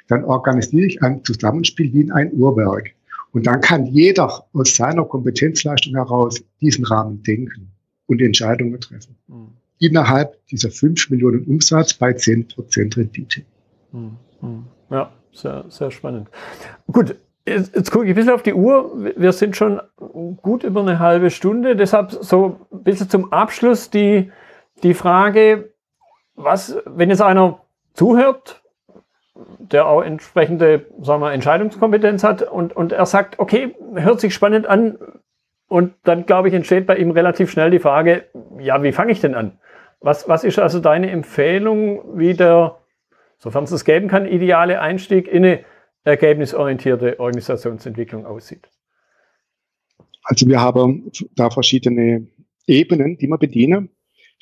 [0.08, 2.92] dann organisiere ich ein Zusammenspiel wie in ein Uhrwerk.
[3.32, 7.70] Und dann kann jeder aus seiner Kompetenzleistung heraus diesen Rahmen denken
[8.08, 9.16] und Entscheidungen treffen.
[9.28, 9.50] Mhm.
[9.78, 13.44] Innerhalb dieser 5 Millionen Umsatz bei 10 Prozent Rendite.
[13.92, 14.66] Mhm.
[14.90, 16.30] Ja, sehr, sehr spannend.
[16.92, 17.16] Gut,
[17.46, 18.92] Jetzt, jetzt, gucke ich ein bisschen auf die Uhr.
[19.16, 19.82] Wir sind schon
[20.44, 21.76] gut über eine halbe Stunde.
[21.76, 24.32] Deshalb so ein bisschen zum Abschluss die,
[24.84, 25.74] die Frage,
[26.36, 27.60] was, wenn jetzt einer
[27.96, 28.62] zuhört
[29.60, 34.68] der auch entsprechende sagen wir, Entscheidungskompetenz hat und, und er sagt, okay, hört sich spannend
[34.68, 34.98] an
[35.68, 38.26] und dann, glaube ich, entsteht bei ihm relativ schnell die Frage,
[38.60, 39.60] ja, wie fange ich denn an?
[40.02, 42.79] Was, was ist also deine Empfehlung, wie der,
[43.40, 45.66] sofern es es geben kann, ideale Einstieg in eine
[46.04, 48.70] ergebnisorientierte Organisationsentwicklung aussieht?
[50.24, 52.28] Also wir haben da verschiedene
[52.68, 53.90] Ebenen, die wir bedienen.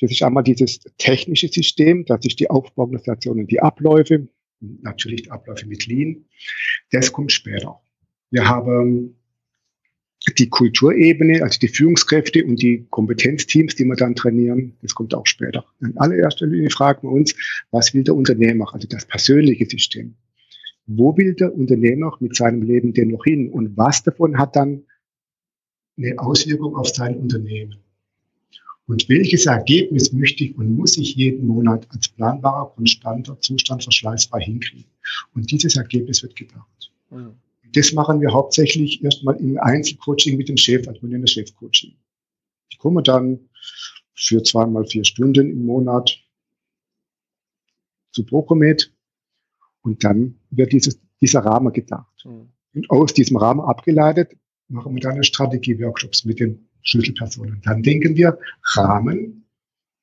[0.00, 4.28] Das ist einmal dieses technische System, das ist die Aufbauorganisation und die Abläufe
[4.60, 6.24] natürlich Abläufe mit Lean.
[6.90, 7.80] Das kommt später.
[8.30, 9.17] Wir haben
[10.34, 15.26] die Kulturebene, also die Führungskräfte und die Kompetenzteams, die wir dann trainieren, das kommt auch
[15.26, 15.64] später.
[15.80, 17.34] In allererster Linie fragen wir uns,
[17.70, 20.14] was will der Unternehmer, also das persönliche System.
[20.86, 24.84] Wo will der Unternehmer mit seinem Leben denn noch hin und was davon hat dann
[25.96, 27.76] eine Auswirkung auf sein Unternehmen?
[28.86, 34.40] Und welches Ergebnis möchte ich und muss ich jeden Monat als planbarer, konstanter Zustand verschleißfrei
[34.40, 34.90] hinkriegen?
[35.34, 36.90] Und dieses Ergebnis wird gedacht.
[37.10, 37.34] Mhm.
[37.72, 41.96] Das machen wir hauptsächlich erstmal im Einzelcoaching mit dem Chef, also in der Chefcoaching.
[42.70, 43.48] Ich komme dann
[44.14, 46.18] für zweimal vier Stunden im Monat
[48.12, 48.92] zu Procomed
[49.82, 52.24] und dann wird dieses, dieser Rahmen gedacht.
[52.24, 52.48] Mhm.
[52.74, 54.36] Und aus diesem Rahmen abgeleitet
[54.68, 57.60] machen wir dann Strategie-Workshops mit den Schlüsselpersonen.
[57.64, 58.38] Dann denken wir
[58.74, 59.44] Rahmen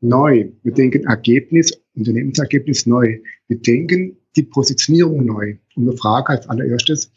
[0.01, 0.51] neu.
[0.63, 3.20] Wir denken Ergebnis, Unternehmensergebnis neu.
[3.47, 5.57] Wir denken die Positionierung neu.
[5.76, 7.11] Und wir fragen als allererstes,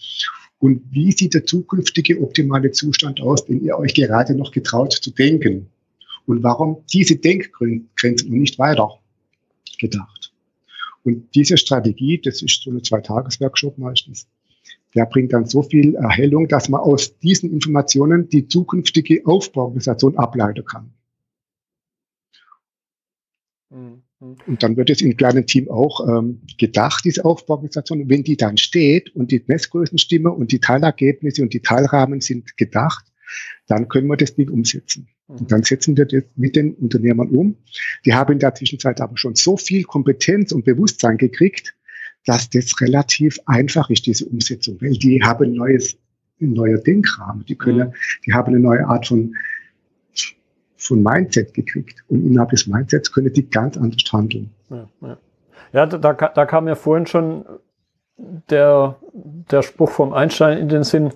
[0.60, 5.10] und wie sieht der zukünftige optimale Zustand aus, den ihr euch gerade noch getraut zu
[5.10, 5.68] denken?
[6.26, 8.98] Und warum diese Denkgrenzen und nicht weiter
[9.78, 10.32] gedacht?
[11.04, 14.26] Und diese Strategie, das ist so eine Zwei-Tages-Workshop meistens,
[14.94, 20.64] der bringt dann so viel Erhellung, dass man aus diesen Informationen die zukünftige Aufbauorganisation ableiten
[20.64, 20.92] kann.
[23.70, 24.02] Mhm.
[24.20, 28.08] Und dann wird es im kleinen Team auch ähm, gedacht, diese Aufbauorganisation.
[28.08, 32.56] wenn die dann steht und die Messgrößen stimmen und die Teilergebnisse und die Teilrahmen sind
[32.56, 33.04] gedacht,
[33.68, 35.08] dann können wir das Ding umsetzen.
[35.28, 35.36] Mhm.
[35.36, 37.56] Und dann setzen wir das mit den Unternehmern um.
[38.04, 41.74] Die haben in der Zwischenzeit aber schon so viel Kompetenz und Bewusstsein gekriegt,
[42.26, 45.96] dass das relativ einfach ist, diese Umsetzung, weil die haben ein neues,
[46.40, 47.92] ein neuer Denkrahmen, die können, mhm.
[48.26, 49.34] die haben eine neue Art von,
[50.78, 54.50] von Mindset gekriegt und innerhalb des Mindsets können die ganz anders handeln.
[54.70, 55.16] Ja, ja.
[55.72, 57.44] ja da, da kam ja vorhin schon
[58.50, 61.12] der, der Spruch vom Einstein in den Sinn,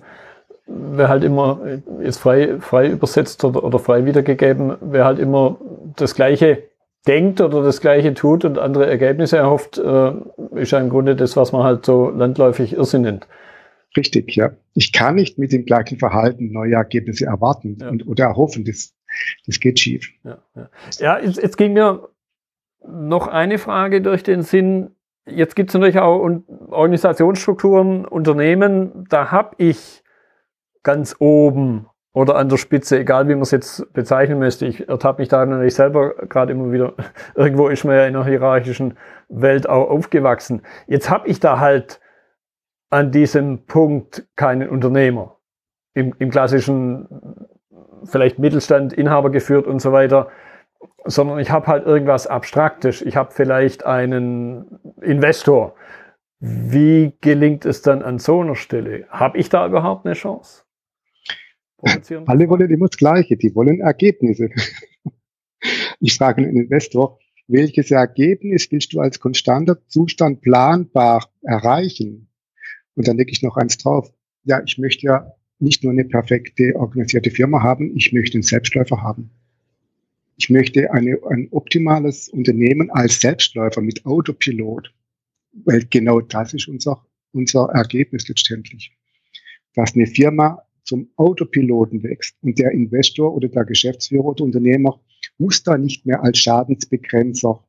[0.67, 1.59] wer halt immer,
[1.99, 5.57] ist frei, frei übersetzt oder, oder frei wiedergegeben, wer halt immer
[5.95, 6.63] das Gleiche
[7.07, 10.11] denkt oder das Gleiche tut und andere Ergebnisse erhofft, äh,
[10.55, 13.27] ist ja im Grunde das, was man halt so landläufig Irrsinn nennt.
[13.95, 14.51] Richtig, ja.
[14.73, 17.89] Ich kann nicht mit dem gleichen Verhalten neue Ergebnisse erwarten ja.
[17.89, 18.65] und, oder erhoffen.
[18.65, 18.92] Das,
[19.45, 20.09] das geht schief.
[20.23, 20.69] Ja, ja.
[20.99, 22.09] ja jetzt, jetzt ging mir
[22.85, 24.95] noch eine Frage durch den Sinn.
[25.25, 26.19] Jetzt gibt es natürlich auch
[26.69, 30.03] Organisationsstrukturen, Unternehmen, da habe ich
[30.83, 34.67] ganz oben oder an der Spitze, egal wie man es jetzt bezeichnen müsste.
[34.67, 36.93] Ich ertappe mich da natürlich selber gerade immer wieder.
[37.35, 38.97] Irgendwo ist man ja in einer hierarchischen
[39.29, 40.61] Welt auch aufgewachsen.
[40.87, 41.99] Jetzt habe ich da halt
[42.91, 45.39] an diesem Punkt keinen Unternehmer.
[45.95, 47.07] Im, im klassischen,
[48.05, 50.29] vielleicht Mittelstand, Inhaber geführt und so weiter,
[51.05, 53.01] sondern ich habe halt irgendwas Abstraktes.
[53.01, 55.75] Ich habe vielleicht einen Investor.
[56.39, 59.05] Wie gelingt es dann an so einer Stelle?
[59.09, 60.63] Habe ich da überhaupt eine Chance?
[62.25, 64.49] Alle wollen immer das Gleiche, die wollen Ergebnisse.
[66.01, 72.29] Ich frage einen Investor, welches Ergebnis willst du als konstanter Zustand planbar erreichen?
[72.95, 74.11] Und dann lege ich noch eins drauf.
[74.43, 75.31] Ja, ich möchte ja
[75.63, 79.31] nicht nur eine perfekte organisierte Firma haben, ich möchte einen Selbstläufer haben.
[80.37, 84.93] Ich möchte eine, ein optimales Unternehmen als Selbstläufer mit Autopilot,
[85.63, 88.91] weil genau das ist unser, unser Ergebnis letztendlich.
[89.75, 94.99] Dass eine Firma zum Autopiloten wächst und der Investor oder der Geschäftsführer oder Unternehmer
[95.37, 97.63] muss da nicht mehr als Schadensbegrenzer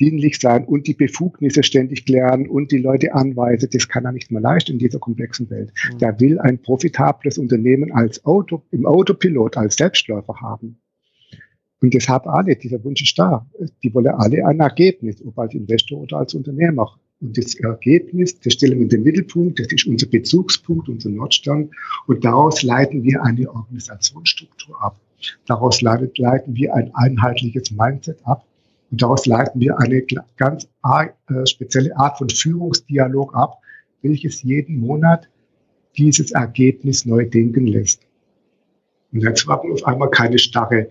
[0.00, 3.68] dienlich sein und die Befugnisse ständig klären und die Leute anweisen.
[3.72, 5.72] Das kann er nicht mehr leisten in dieser komplexen Welt.
[5.92, 5.98] Mhm.
[5.98, 10.78] Der will ein profitables Unternehmen als Auto, im Autopilot, als Selbstläufer haben.
[11.80, 13.46] Und das haben alle, dieser Wunsch ist da.
[13.82, 16.98] Die wollen alle ein Ergebnis, ob als Investor oder als Unternehmer.
[17.20, 21.72] Und das Ergebnis, das stellen wir in den Mittelpunkt, das ist unser Bezugspunkt, unser Nordstand.
[22.06, 25.00] Und daraus leiten wir eine Organisationsstruktur ab.
[25.46, 28.44] Daraus leiten wir ein einheitliches Mindset ab.
[28.90, 30.02] Und daraus leiten wir eine
[30.36, 33.60] ganz äh, spezielle Art von Führungsdialog ab,
[34.02, 35.28] welches jeden Monat
[35.96, 38.02] dieses Ergebnis neu denken lässt.
[39.12, 40.90] Und jetzt haben wir auf einmal keine starre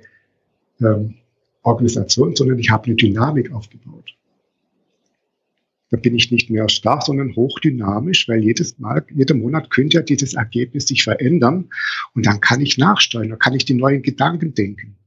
[0.82, 1.16] ähm,
[1.64, 4.16] Organisation, sondern ich habe eine Dynamik aufgebaut.
[5.90, 10.04] Da bin ich nicht mehr starr, sondern hochdynamisch, weil jedes Mal, jeder Monat könnte ja
[10.04, 11.70] dieses Ergebnis sich verändern
[12.14, 14.98] und dann kann ich nachsteuern, dann kann ich die neuen Gedanken denken.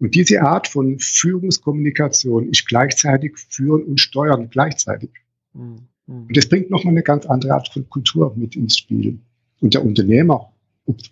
[0.00, 5.10] Und diese Art von Führungskommunikation ist gleichzeitig führen und steuern gleichzeitig.
[5.54, 5.88] Mhm.
[6.06, 9.18] Und das bringt nochmal eine ganz andere Art von Kultur mit ins Spiel.
[9.60, 10.52] Und der Unternehmer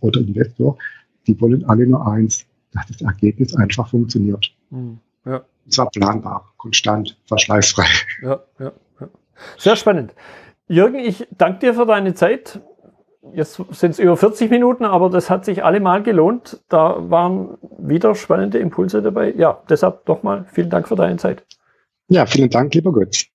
[0.01, 0.79] oder Investor,
[1.27, 4.55] die wollen alle nur eins, dass das Ergebnis einfach funktioniert.
[4.71, 4.99] Mhm.
[5.25, 5.45] Ja.
[5.65, 7.87] Und zwar planbar, konstant, verschleißfrei.
[8.23, 9.09] Ja, ja, ja.
[9.59, 10.15] Sehr spannend.
[10.69, 12.61] Jürgen, ich danke dir für deine Zeit.
[13.33, 16.63] Jetzt sind es über 40 Minuten, aber das hat sich allemal gelohnt.
[16.69, 19.33] Da waren wieder spannende Impulse dabei.
[19.37, 21.45] Ja, deshalb nochmal vielen Dank für deine Zeit.
[22.09, 23.27] Ja, vielen Dank, lieber Götz.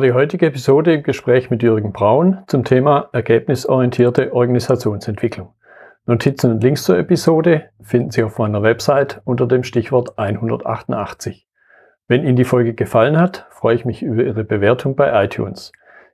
[0.00, 5.52] Die heutige Episode im Gespräch mit Jürgen Braun zum Thema ergebnisorientierte Organisationsentwicklung.
[6.06, 11.46] Notizen und Links zur Episode finden Sie auf meiner Website unter dem Stichwort 188.
[12.08, 15.72] Wenn Ihnen die Folge gefallen hat, freue ich mich über Ihre Bewertung bei iTunes.